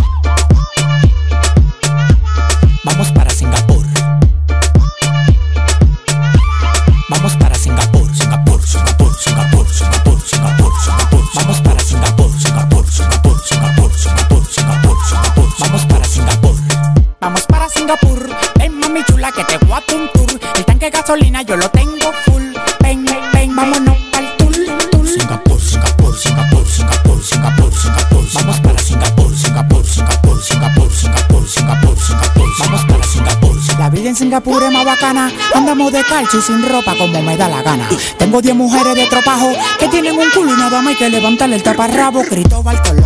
[34.47, 35.31] Es más bacana.
[35.55, 37.89] Andamos de calcio y sin ropa como me da la gana.
[38.19, 41.57] Tengo 10 mujeres de tropajo que tienen un culo y nada más hay que levantarle
[41.57, 42.23] el taparrabo.
[42.23, 43.04] Cristóbal Colón.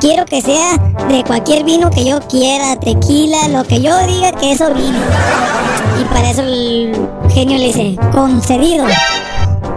[0.00, 0.76] Quiero que sea
[1.08, 4.98] de cualquier vino que yo quiera, tequila, lo que yo diga que eso vino.
[6.00, 6.94] Y para eso el
[7.30, 8.84] genio le dice, concedido.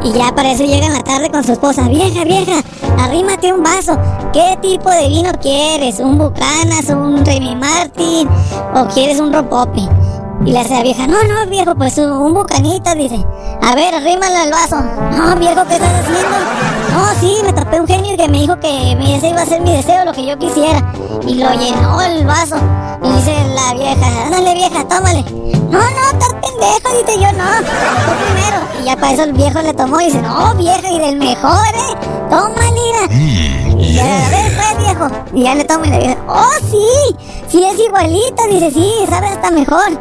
[0.03, 2.61] Y ya para eso llega en la tarde con su esposa, vieja, vieja,
[2.99, 3.97] arrímate un vaso.
[4.33, 5.99] ¿Qué tipo de vino quieres?
[5.99, 8.27] ¿Un Bucanas, un Remy Martin
[8.75, 9.81] o quieres un Rompope?
[10.45, 13.25] Y le hace la vieja, no, no, viejo, pues un, bucanita, dice.
[13.61, 14.77] A ver, arrímale al vaso.
[15.17, 16.66] No, viejo, ¿qué estás haciendo?
[16.97, 19.71] No, sí, me topé un genio que me dijo que ese iba a ser mi
[19.71, 20.83] deseo, lo que yo quisiera.
[21.27, 22.55] Y lo llenó el vaso.
[23.03, 25.21] Y dice la vieja, ándale vieja, tómale.
[25.69, 27.45] No, no, estás pendejo, dice yo, no.
[27.59, 28.57] Tú primero.
[28.81, 31.67] Y ya para eso el viejo le tomó y dice, no, vieja, y del mejor,
[31.75, 31.95] eh.
[32.31, 33.13] Tómale, mira.
[33.79, 35.07] Y ya, a ver, pues, viejo.
[35.33, 37.15] Y ya le toma y le dice, oh, sí,
[37.47, 38.43] sí es igualito.
[38.49, 39.91] Dice, sí, sabe hasta mejor.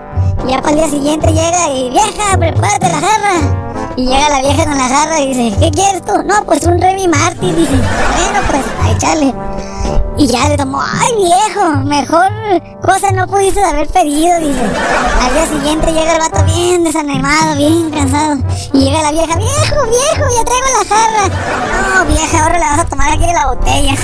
[0.47, 3.66] Y ya para el día siguiente llega y, vieja, prepárate la jarra.
[3.97, 6.23] Y llega la vieja con la jarra y dice, ¿qué quieres tú?
[6.23, 7.57] No, pues un Remy Martin.
[7.57, 9.35] Dice, bueno, pues, a echarle.
[10.19, 12.29] Y ya le tomó, ay viejo, mejor
[12.81, 14.63] cosa no pudiste haber pedido, dice.
[15.23, 18.37] Al día siguiente llega el vato bien desanimado, bien cansado.
[18.73, 21.29] Y llega la vieja, viejo, viejo, ya traigo la jarra.
[21.95, 23.95] No, vieja, ahora la vas a tomar aquí de la botella.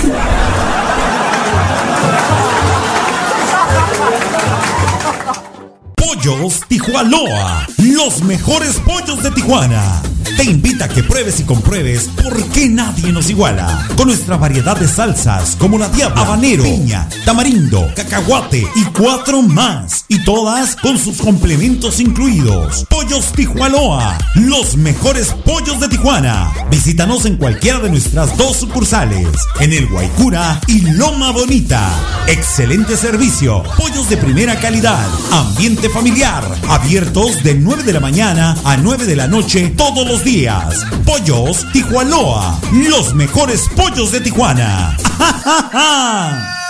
[6.13, 10.03] Pollos Tijuanoa, los mejores pollos de Tijuana.
[10.37, 13.87] Te invita a que pruebes y compruebes por qué nadie nos iguala.
[13.95, 20.05] Con nuestra variedad de salsas como la diabla, habanero, piña, tamarindo, cacahuate y cuatro más.
[20.07, 22.85] Y todas con sus complementos incluidos.
[22.89, 26.51] Pollos Tijuanoa, los mejores pollos de Tijuana.
[26.69, 29.27] Visítanos en cualquiera de nuestras dos sucursales,
[29.59, 31.89] en el Guaycura y Loma Bonita.
[32.27, 38.77] Excelente servicio, pollos de primera calidad, ambiente familiar, abiertos de 9 de la mañana a
[38.77, 40.85] 9 de la noche todos los días.
[41.05, 44.97] Pollos Tijuanoa, los mejores pollos de Tijuana.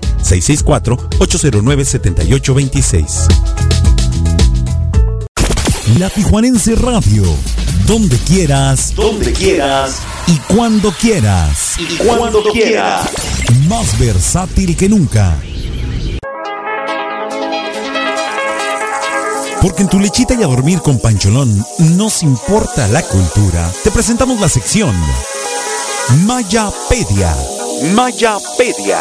[0.81, 3.29] 664-809-7826.
[5.99, 7.23] La Tijuanense Radio,
[7.87, 9.97] donde quieras, Donde quieras.
[10.27, 11.75] y cuando quieras.
[11.79, 13.07] Y cuando quieras.
[13.69, 15.37] Más versátil que nunca.
[19.61, 21.65] Porque en tu lechita y a dormir con Pancholón
[21.97, 23.71] nos importa la cultura.
[23.83, 24.95] Te presentamos la sección
[26.27, 27.35] Mayapedia.
[27.95, 29.01] Mayapedia.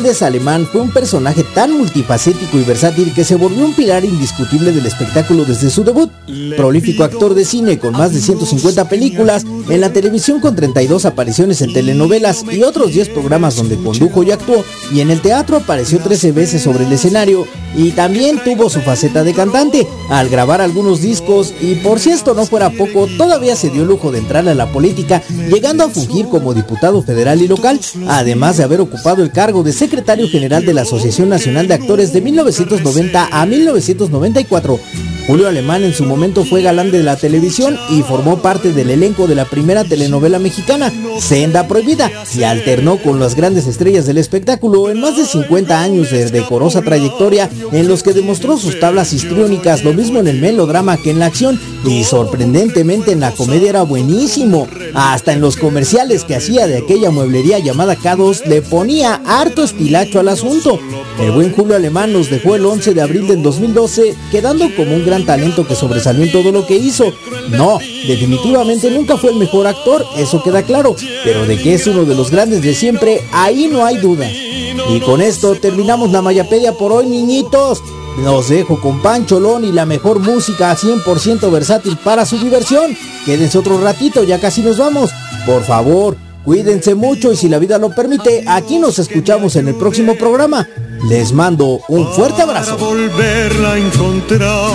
[0.00, 4.72] Méndez Alemán fue un personaje tan multifacético y versátil que se volvió un pilar indiscutible
[4.72, 6.10] del espectáculo desde su debut.
[6.56, 11.60] Prolífico actor de cine con más de 150 películas, en la televisión con 32 apariciones
[11.60, 15.98] en telenovelas y otros 10 programas donde condujo y actuó, y en el teatro apareció
[15.98, 17.46] 13 veces sobre el escenario,
[17.76, 22.32] y también tuvo su faceta de cantante, al grabar algunos discos, y por si esto
[22.32, 25.90] no fuera poco, todavía se dio el lujo de entrar a la política, llegando a
[25.90, 27.78] fungir como diputado federal y local,
[28.08, 29.89] además de haber ocupado el cargo de secretario
[30.28, 34.80] general de la Asociación Nacional de Actores de 1990 a 1994.
[35.26, 39.28] Julio Alemán en su momento fue galán de la televisión y formó parte del elenco
[39.28, 44.90] de la primera telenovela mexicana, Senda Prohibida, y alternó con las grandes estrellas del espectáculo
[44.90, 49.84] en más de 50 años de decorosa trayectoria en los que demostró sus tablas histriónicas,
[49.84, 53.82] lo mismo en el melodrama que en la acción, y sorprendentemente en la comedia era
[53.82, 54.66] buenísimo.
[54.94, 60.20] Hasta en los comerciales que hacía de aquella mueblería llamada K2 le ponía harto estilacho
[60.20, 60.78] al asunto.
[61.18, 65.04] El buen Julio Alemán nos dejó el 11 de abril del 2012, quedando como un
[65.06, 67.12] gran talento que sobresalió en todo lo que hizo.
[67.50, 70.94] No, definitivamente nunca fue el mejor actor, eso queda claro,
[71.24, 74.30] pero de que es uno de los grandes de siempre, ahí no hay duda.
[74.30, 77.82] Y con esto terminamos la Mayapedia por hoy, niñitos.
[78.22, 82.94] Los dejo con Pancholón y la mejor música 100% versátil para su diversión.
[83.24, 85.10] Quédense otro ratito, ya casi nos vamos.
[85.46, 89.74] Por favor, cuídense mucho y si la vida lo permite, aquí nos escuchamos en el
[89.74, 90.66] próximo programa.
[91.08, 92.76] Les mando un fuerte abrazo.
[92.76, 94.72] volverla a encontrar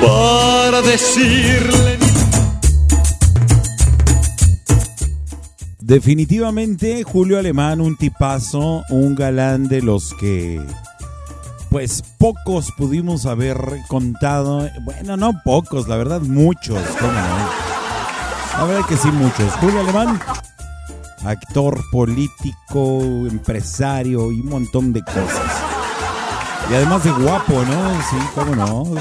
[0.00, 2.02] para decirle
[5.92, 10.58] Definitivamente Julio Alemán, un tipazo, un galán de los que
[11.68, 14.70] pues pocos pudimos haber contado.
[14.84, 16.80] Bueno, no pocos, la verdad muchos.
[16.98, 17.81] ¿cómo no?
[18.58, 19.52] La verdad que sí, muchos.
[19.60, 20.20] Julio Alemán,
[21.24, 25.62] actor político, empresario y un montón de cosas.
[26.70, 28.02] Y además de guapo, ¿no?
[28.10, 28.84] Sí, cómo no.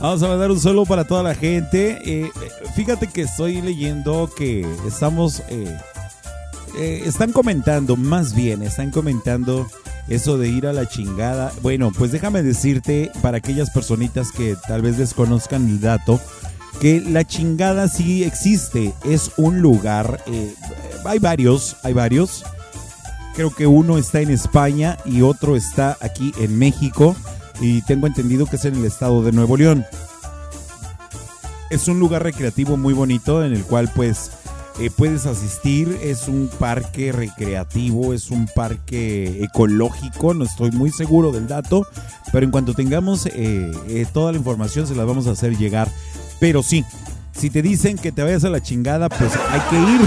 [0.00, 1.98] Vamos a mandar un saludo para toda la gente.
[2.04, 2.30] Eh,
[2.76, 5.42] fíjate que estoy leyendo que estamos.
[5.48, 5.76] eh,
[6.76, 9.66] eh, están comentando, más bien, están comentando
[10.08, 11.52] eso de ir a la chingada.
[11.62, 16.20] Bueno, pues déjame decirte, para aquellas personitas que tal vez desconozcan el dato,
[16.80, 18.94] que la chingada sí existe.
[19.04, 20.22] Es un lugar.
[20.26, 20.54] eh,
[21.04, 22.44] hay varios, hay varios.
[23.34, 27.14] Creo que uno está en España y otro está aquí en México.
[27.60, 29.84] Y tengo entendido que es en el estado de Nuevo León.
[31.70, 34.30] Es un lugar recreativo muy bonito en el cual pues
[34.78, 35.98] eh, puedes asistir.
[36.02, 40.34] Es un parque recreativo, es un parque ecológico.
[40.34, 41.86] No estoy muy seguro del dato,
[42.32, 45.88] pero en cuanto tengamos eh, eh, toda la información se la vamos a hacer llegar.
[46.40, 46.84] Pero sí,
[47.32, 50.00] si te dicen que te vayas a la chingada, pues hay que ir.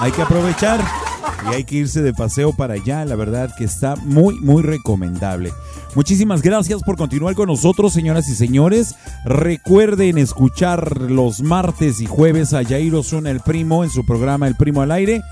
[0.00, 0.80] Hay que aprovechar.
[1.44, 3.04] Y hay que irse de paseo para allá.
[3.04, 5.52] La verdad que está muy, muy recomendable.
[5.94, 8.94] Muchísimas gracias por continuar con nosotros, señoras y señores.
[9.24, 14.54] Recuerden escuchar los martes y jueves a Jair Osuna, el primo, en su programa El
[14.54, 15.22] Primo al Aire,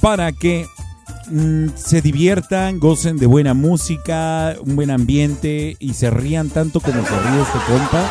[0.00, 0.66] para que
[1.30, 7.02] mm, se diviertan, gocen de buena música, un buen ambiente y se rían tanto como
[7.04, 8.08] se ríe este compa.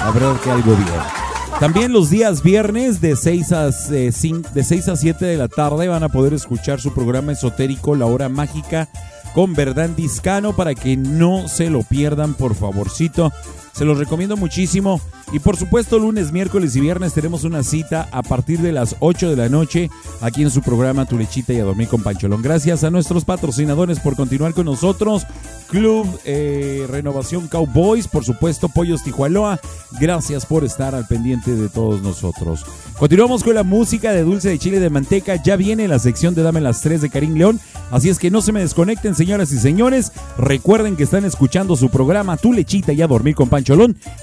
[0.00, 1.29] La verdad que algo bien.
[1.58, 4.12] También los días viernes de 6 a, eh,
[4.54, 8.06] de 6 a 7 de la tarde van a poder escuchar su programa esotérico La
[8.06, 8.88] Hora Mágica
[9.34, 13.32] con Verdán Discano para que no se lo pierdan, por favorcito.
[13.72, 15.00] Se los recomiendo muchísimo.
[15.32, 19.30] Y por supuesto, lunes, miércoles y viernes tenemos una cita a partir de las 8
[19.30, 19.90] de la noche
[20.20, 22.42] aquí en su programa Tu Lechita y a Dormir con Pancholón.
[22.42, 25.26] Gracias a nuestros patrocinadores por continuar con nosotros.
[25.70, 29.60] Club eh, Renovación Cowboys, por supuesto, Pollos Tijualoa.
[30.00, 32.64] Gracias por estar al pendiente de todos nosotros.
[32.98, 35.40] Continuamos con la música de dulce de chile de manteca.
[35.42, 37.60] Ya viene la sección de Dame las 3 de Karim León.
[37.90, 40.12] Así es que no se me desconecten, señoras y señores.
[40.36, 43.48] Recuerden que están escuchando su programa Tu Lechita y a Dormir con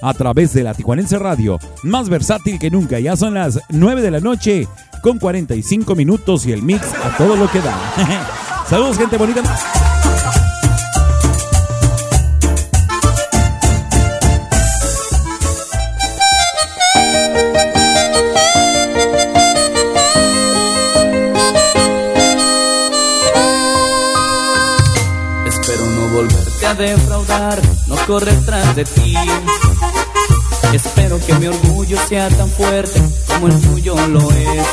[0.02, 1.58] A través de la Tijuanense Radio.
[1.84, 3.00] Más versátil que nunca.
[3.00, 4.68] Ya son las 9 de la noche
[5.02, 7.78] con 45 minutos y el mix a todo lo que da.
[8.68, 9.44] Saludos, gente bonita.
[26.74, 29.16] Defraudar, no correr tras de ti.
[30.74, 34.68] Espero que mi orgullo sea tan fuerte como el tuyo lo es.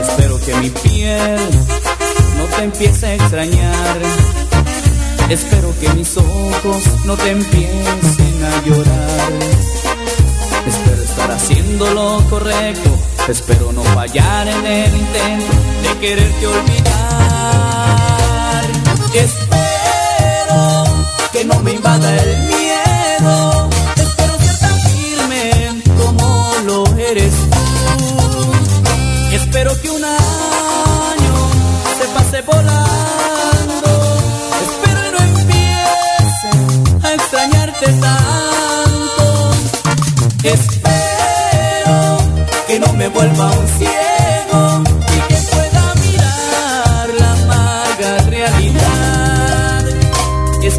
[0.00, 1.38] Espero que mi piel
[2.38, 3.98] no te empiece a extrañar.
[5.28, 9.32] Espero que mis ojos no te empiecen a llorar.
[10.66, 12.90] Espero estar haciendo lo correcto.
[13.28, 15.52] Espero no fallar en el intento
[15.82, 16.86] de quererte olvidar.
[21.36, 23.68] Que no me invada el miedo.
[23.96, 29.34] Espero ser tan firme como lo eres tú.
[29.34, 31.34] Espero que un año
[31.98, 33.90] se pase volando.
[34.66, 36.50] Espero y no empiece
[37.02, 39.50] a extrañarte tanto.
[40.42, 41.96] Espero
[42.66, 43.68] que no me vuelva un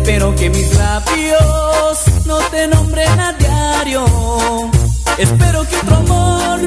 [0.08, 4.06] Espero que mis labios no te nombren a diario.
[5.18, 6.62] Espero que otro amor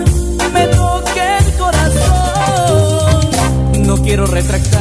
[0.53, 3.31] me toque el corazón.
[3.79, 4.80] No quiero retractarme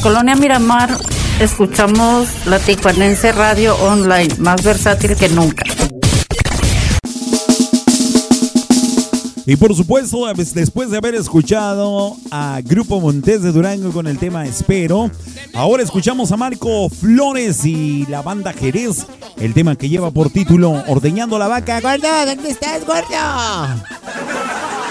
[0.00, 0.96] colonia Miramar
[1.40, 5.64] escuchamos la Tijuanense Radio Online, más versátil que nunca.
[9.46, 14.18] Y por supuesto, pues, después de haber escuchado a Grupo Montes de Durango con el
[14.18, 15.10] tema Espero,
[15.54, 19.06] ahora escuchamos a Marco Flores y la banda Jerez,
[19.38, 21.80] el tema que lleva por título Ordeñando la vaca.
[21.80, 22.26] ¡Gordo!
[22.26, 23.06] ¿Dónde estás, gordo?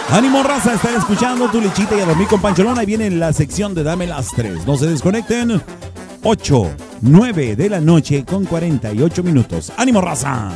[0.10, 2.80] Ánimo raza, están escuchando tu lechita y a dormir con Pancholón.
[2.80, 4.66] Ahí viene la sección de Dame las 3.
[4.66, 5.62] No se desconecten.
[6.24, 6.72] 8,
[7.02, 9.74] 9 de la noche con 48 minutos.
[9.76, 10.52] ¡Ánimo raza!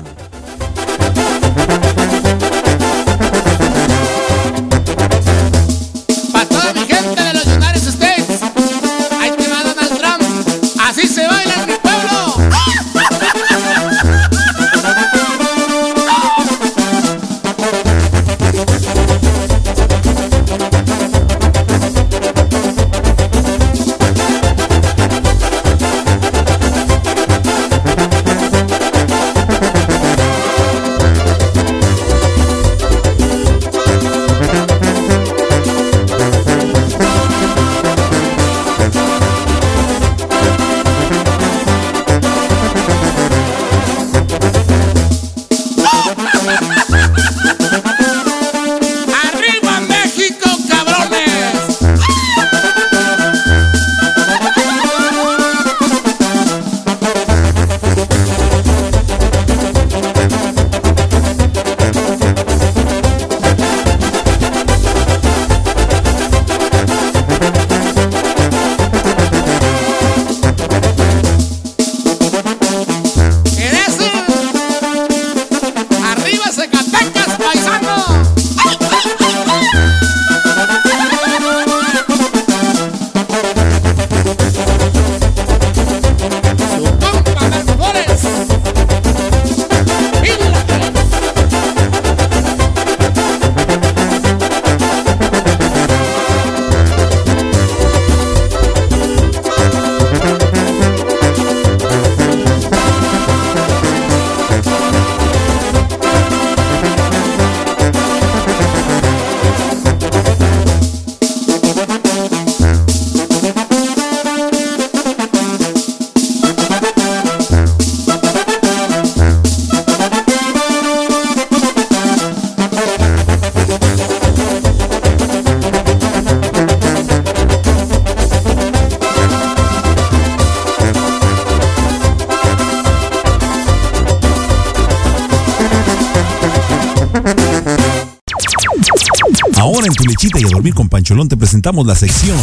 [141.61, 142.37] Presentamos la sección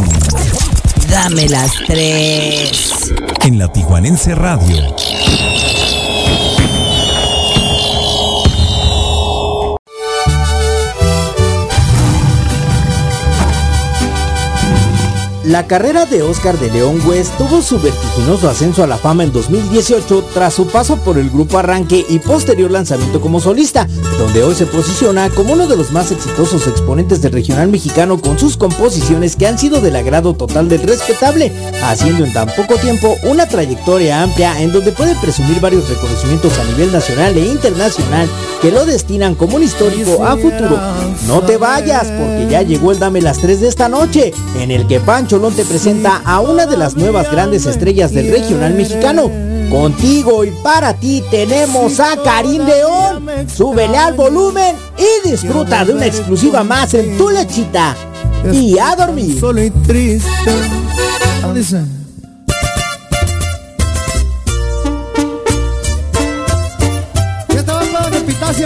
[1.10, 3.12] Dame las tres.
[3.44, 4.94] en la Tijuanense Radio.
[15.48, 19.32] La carrera de Oscar de León West tuvo su vertiginoso ascenso a la fama en
[19.32, 23.88] 2018 tras su paso por el grupo Arranque y posterior lanzamiento como solista,
[24.18, 28.38] donde hoy se posiciona como uno de los más exitosos exponentes del regional mexicano con
[28.38, 31.52] sus composiciones que han sido del agrado total del respetable,
[31.84, 36.64] haciendo en tan poco tiempo una trayectoria amplia en donde puede presumir varios reconocimientos a
[36.64, 38.28] nivel nacional e internacional
[38.60, 40.78] que lo destinan como un histórico a futuro.
[41.28, 44.88] No te vayas porque ya llegó el Dame las 3 de esta noche, en el
[44.88, 49.30] que Pancho Lón te presenta a una de las nuevas grandes estrellas del regional mexicano.
[49.70, 52.97] Contigo y para ti tenemos a Karim León.
[53.46, 57.94] Súbele al volumen y disfruta de una exclusiva más en tu lechita.
[58.52, 59.38] Y a dormir.
[59.38, 60.28] Solo y triste.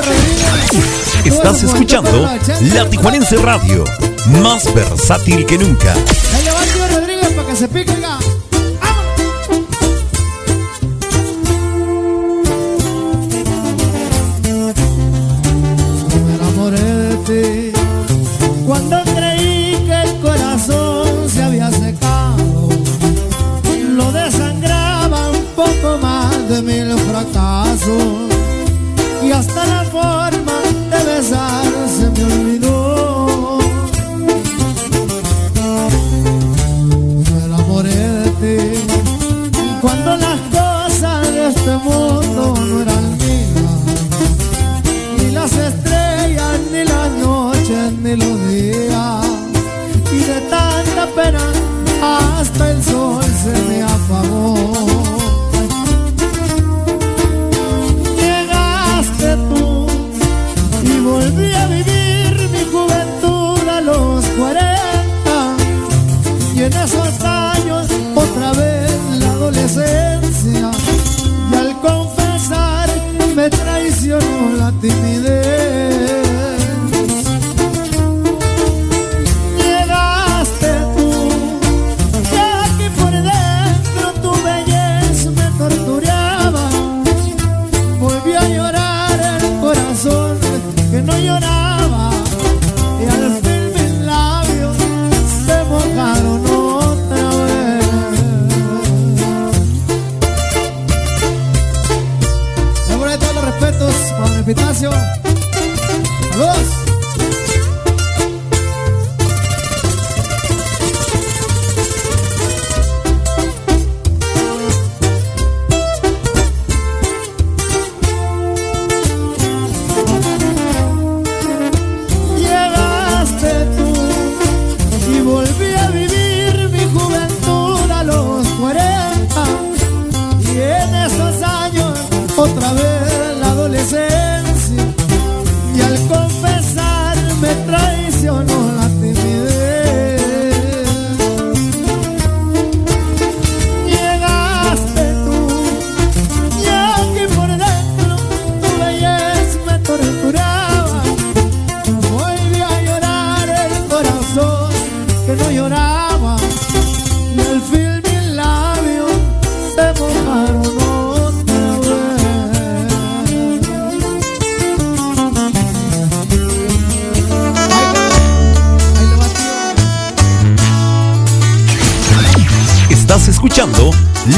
[0.01, 1.03] Rodríguez.
[1.25, 2.29] Estás escuchando
[2.73, 3.85] La Tijuanense Radio,
[4.41, 5.93] más versátil que nunca.
[5.93, 8.19] Ahí le va el tío Rodríguez para que se pique, oiga.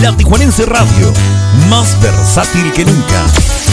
[0.05, 1.10] La Tijuanense Radio,
[1.70, 3.64] más versátil que nunca.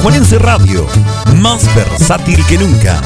[0.00, 0.86] Tijuanense Radio,
[1.42, 3.02] más versátil que nunca.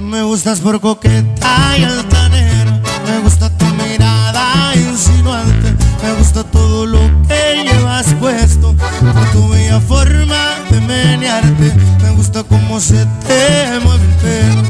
[0.00, 7.00] Me gustas por coqueta y altanera, me gusta tu mirada insinuante, me gusta todo lo
[7.28, 8.74] que llevas puesto,
[9.34, 11.77] tu bella forma de menearte
[12.38, 14.67] encanta cómo se te mueve.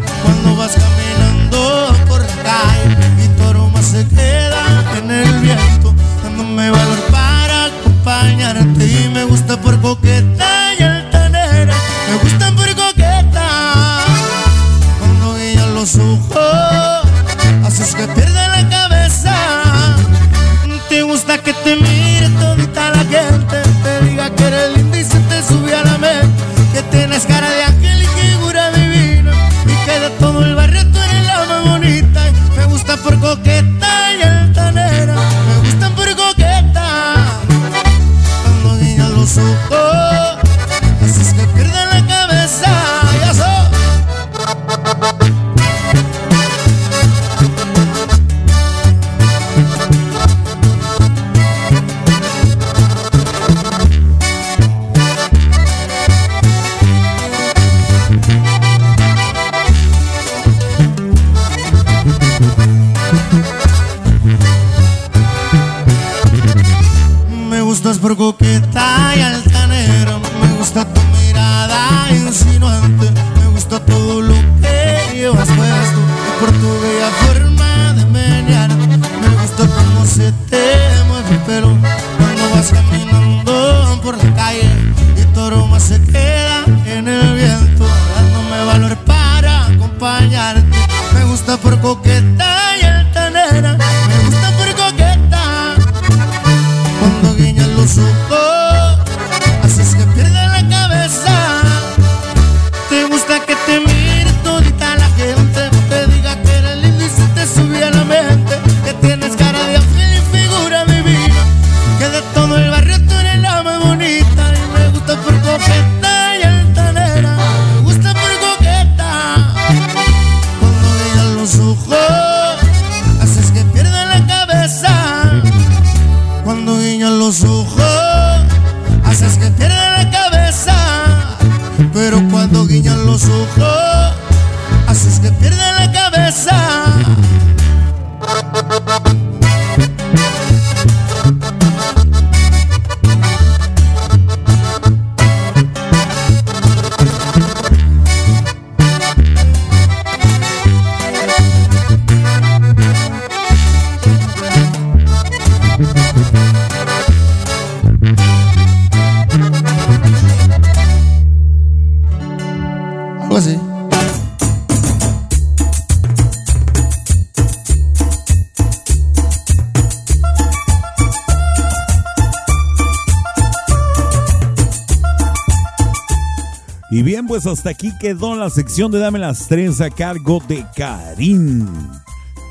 [178.78, 181.66] Sección de Dame las tres a cargo de Karim.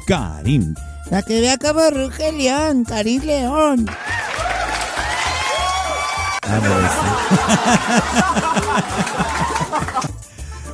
[0.06, 0.76] Karim.
[1.10, 3.86] La que vea como ruge león, Karim León.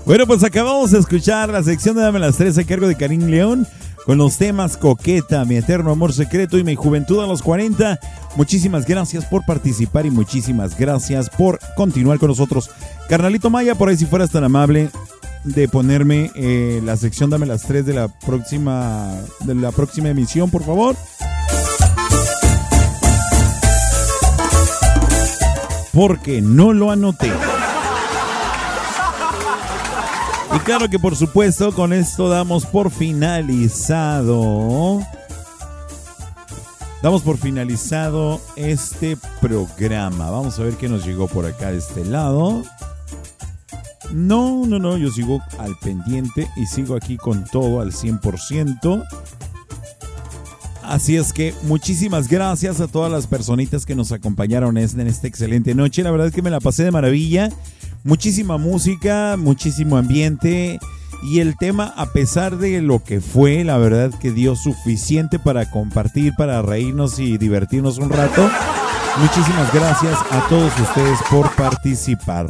[0.05, 3.27] Bueno, pues acabamos de escuchar la sección de Dame las tres a cargo de Karim
[3.27, 3.67] León
[4.05, 7.99] con los temas Coqueta, Mi Eterno Amor Secreto y Mi Juventud a los 40.
[8.35, 12.71] Muchísimas gracias por participar y muchísimas gracias por continuar con nosotros.
[13.07, 14.89] Carnalito Maya, por ahí si fueras tan amable
[15.43, 20.49] de ponerme eh, la sección Dame las tres de la próxima de la próxima emisión,
[20.49, 20.95] por favor.
[25.93, 27.31] Porque no lo anoté.
[30.55, 34.31] Y claro que por supuesto con esto damos por finalizado.
[37.01, 40.29] Damos por finalizado este programa.
[40.31, 42.63] Vamos a ver qué nos llegó por acá de este lado.
[44.13, 49.03] No, no, no, yo sigo al pendiente y sigo aquí con todo al 100%.
[50.83, 55.73] Así es que muchísimas gracias a todas las personitas que nos acompañaron en esta excelente
[55.73, 56.03] noche.
[56.03, 57.49] La verdad es que me la pasé de maravilla.
[58.03, 60.79] Muchísima música, muchísimo ambiente.
[61.23, 65.71] Y el tema, a pesar de lo que fue, la verdad que dio suficiente para
[65.71, 68.47] compartir, para reírnos y divertirnos un rato.
[69.19, 72.49] Muchísimas gracias a todos ustedes por participar.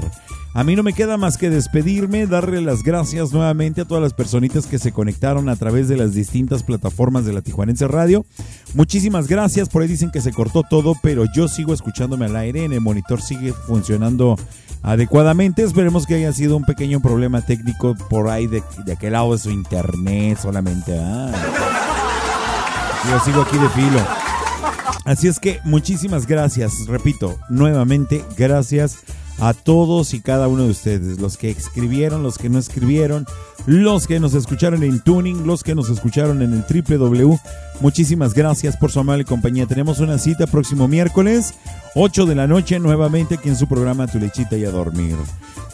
[0.56, 4.14] A mí no me queda más que despedirme, darle las gracias nuevamente a todas las
[4.14, 8.24] personitas que se conectaron a través de las distintas plataformas de la Tijuanense Radio.
[8.76, 12.66] Muchísimas gracias, por ahí dicen que se cortó todo, pero yo sigo escuchándome al aire,
[12.66, 14.38] en el monitor sigue funcionando
[14.84, 15.64] adecuadamente.
[15.64, 18.62] Esperemos que haya sido un pequeño problema técnico por ahí de,
[18.92, 20.96] aquel lado de su internet solamente.
[21.00, 21.32] Ah.
[23.10, 24.00] Yo sigo aquí de filo.
[25.04, 29.00] Así es que muchísimas gracias, repito, nuevamente gracias
[29.48, 33.26] a todos y cada uno de ustedes, los que escribieron, los que no escribieron,
[33.66, 37.38] los que nos escucharon en Tuning, los que nos escucharon en el www.
[37.80, 39.66] Muchísimas gracias por su amable compañía.
[39.66, 41.54] Tenemos una cita próximo miércoles,
[41.96, 45.16] 8 de la noche, nuevamente aquí en su programa Tu Lechita y a Dormir.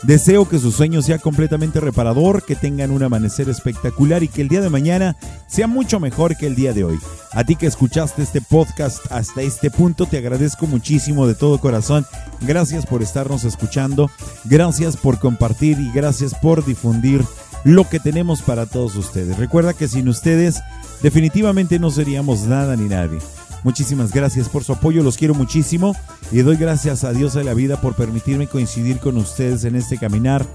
[0.03, 4.47] Deseo que su sueño sea completamente reparador, que tengan un amanecer espectacular y que el
[4.47, 5.17] día de mañana
[5.47, 6.97] sea mucho mejor que el día de hoy.
[7.33, 12.05] A ti que escuchaste este podcast hasta este punto, te agradezco muchísimo de todo corazón.
[12.41, 14.09] Gracias por estarnos escuchando,
[14.45, 17.23] gracias por compartir y gracias por difundir
[17.63, 19.37] lo que tenemos para todos ustedes.
[19.37, 20.61] Recuerda que sin ustedes
[21.01, 23.19] definitivamente no seríamos nada ni nadie.
[23.63, 25.95] Muchísimas gracias por su apoyo, los quiero muchísimo
[26.31, 29.97] y doy gracias a Dios de la vida por permitirme coincidir con ustedes en este
[29.97, 30.45] caminar,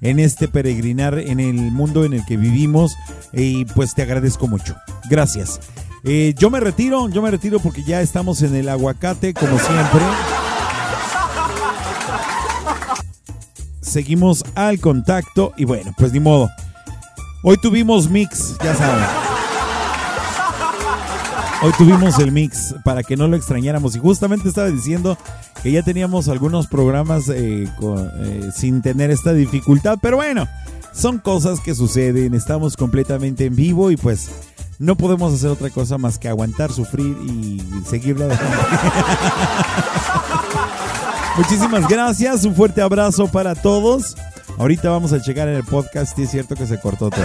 [0.00, 2.94] en este peregrinar, en el mundo en el que vivimos
[3.32, 4.76] y pues te agradezco mucho.
[5.10, 5.60] Gracias.
[6.04, 10.02] Eh, yo me retiro, yo me retiro porque ya estamos en el aguacate como siempre.
[13.94, 16.50] Seguimos al contacto y bueno, pues ni modo.
[17.44, 19.04] Hoy tuvimos mix, ya saben.
[21.62, 25.16] Hoy tuvimos el mix para que no lo extrañáramos y justamente estaba diciendo
[25.62, 30.48] que ya teníamos algunos programas eh, eh, sin tener esta dificultad, pero bueno,
[30.92, 34.28] son cosas que suceden, estamos completamente en vivo y pues
[34.80, 38.26] no podemos hacer otra cosa más que aguantar, sufrir y seguirle.
[41.36, 44.16] Muchísimas gracias, un fuerte abrazo para todos.
[44.56, 47.24] Ahorita vamos a checar en el podcast y es cierto que se cortó todo.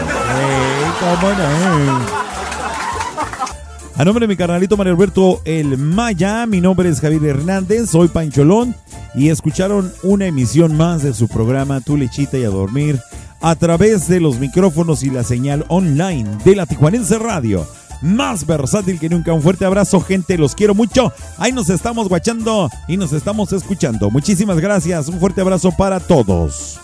[3.96, 8.08] A nombre de mi carnalito Mario Alberto El Maya, mi nombre es Javier Hernández, soy
[8.08, 8.76] Pancholón
[9.14, 13.00] y escucharon una emisión más de su programa Tu Lechita y a Dormir
[13.42, 17.68] a través de los micrófonos y la señal online de la Tijuanense Radio.
[18.02, 19.34] Más versátil que nunca.
[19.34, 20.38] Un fuerte abrazo, gente.
[20.38, 21.12] Los quiero mucho.
[21.38, 24.10] Ahí nos estamos guachando y nos estamos escuchando.
[24.10, 25.08] Muchísimas gracias.
[25.08, 26.80] Un fuerte abrazo para todos.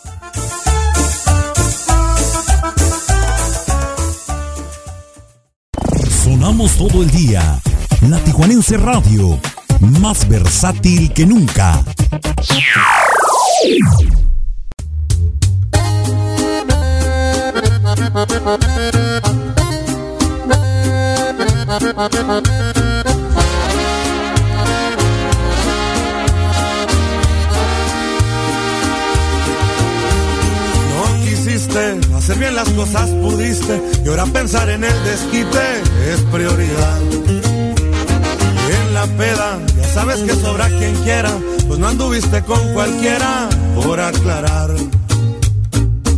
[6.23, 7.61] Sonamos todo el día.
[8.09, 9.39] La Tijuanense Radio,
[9.79, 11.83] más versátil que nunca.
[32.15, 35.81] Hacer bien las cosas pudiste y ahora pensar en el desquite
[36.11, 37.01] es prioridad.
[38.67, 41.31] Y en la peda, ya sabes que sobra quien quiera,
[41.67, 44.71] pues no anduviste con cualquiera por aclarar.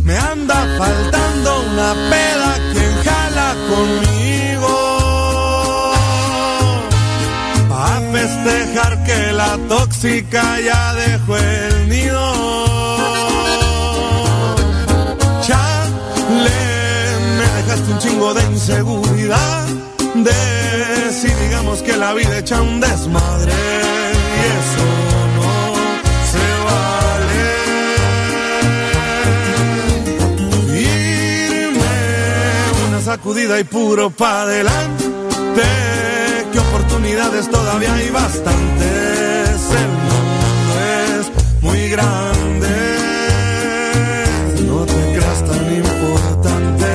[0.04, 4.47] Me anda faltando una peda quien jala conmigo.
[8.18, 12.24] festejar que la tóxica ya dejó el nido.
[15.46, 16.60] Chale,
[17.38, 19.66] me dejaste un chingo de inseguridad.
[20.26, 23.52] De si digamos que la vida echa un desmadre.
[24.36, 24.84] Y eso
[25.36, 25.52] no
[26.32, 27.48] se vale.
[31.60, 31.96] Irme
[32.88, 35.87] una sacudida y puro pa' adelante
[36.52, 39.60] que oportunidades todavía hay bastantes.
[39.82, 40.46] El mundo
[41.04, 42.74] es muy grande.
[44.66, 46.86] No te creas tan importante.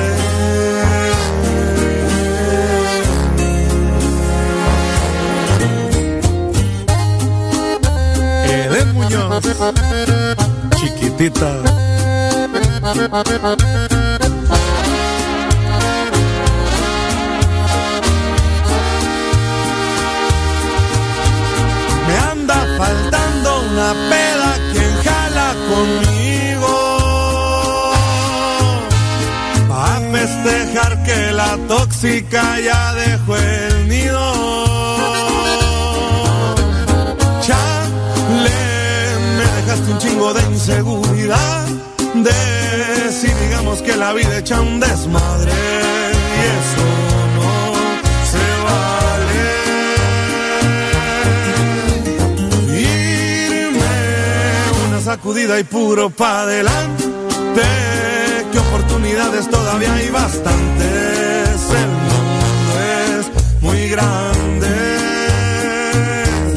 [8.50, 9.44] Eden Muñoz,
[10.76, 11.50] chiquitita.
[22.78, 26.74] Faltando una peda quien jala conmigo.
[29.70, 34.24] A festejar que la tóxica ya dejó el nido.
[37.42, 38.60] Chale,
[39.36, 41.66] me dejaste un chingo de inseguridad.
[42.14, 45.52] De si digamos que la vida echa un desmadre.
[45.52, 47.03] Y eso
[55.24, 57.04] sacudida y puro pa' adelante.
[58.52, 61.60] Que oportunidades todavía hay bastantes.
[61.80, 62.72] El mundo
[63.08, 64.68] es muy grande.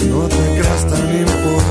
[0.10, 1.68] No te creas tan importante.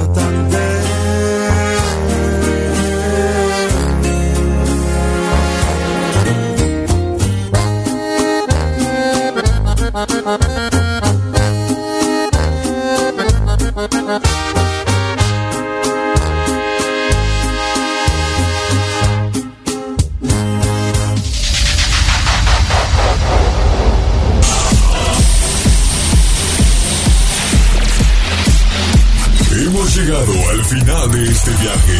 [29.96, 31.98] Hemos llegado al final de este viaje.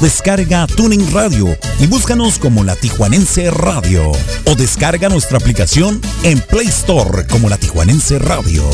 [0.00, 4.10] Descarga Tuning Radio y búscanos como La Tijuanense Radio.
[4.46, 8.64] O descarga nuestra aplicación en Play Store como La Tijuanense Radio.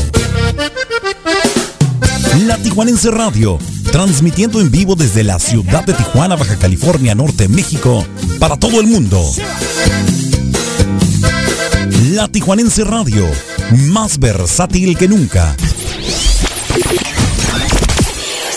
[2.45, 3.59] La Tijuanense Radio,
[3.91, 8.05] transmitiendo en vivo desde la ciudad de Tijuana, Baja California Norte, México,
[8.39, 9.21] para todo el mundo.
[12.11, 13.27] La Tijuanense Radio,
[13.87, 15.55] más versátil que nunca.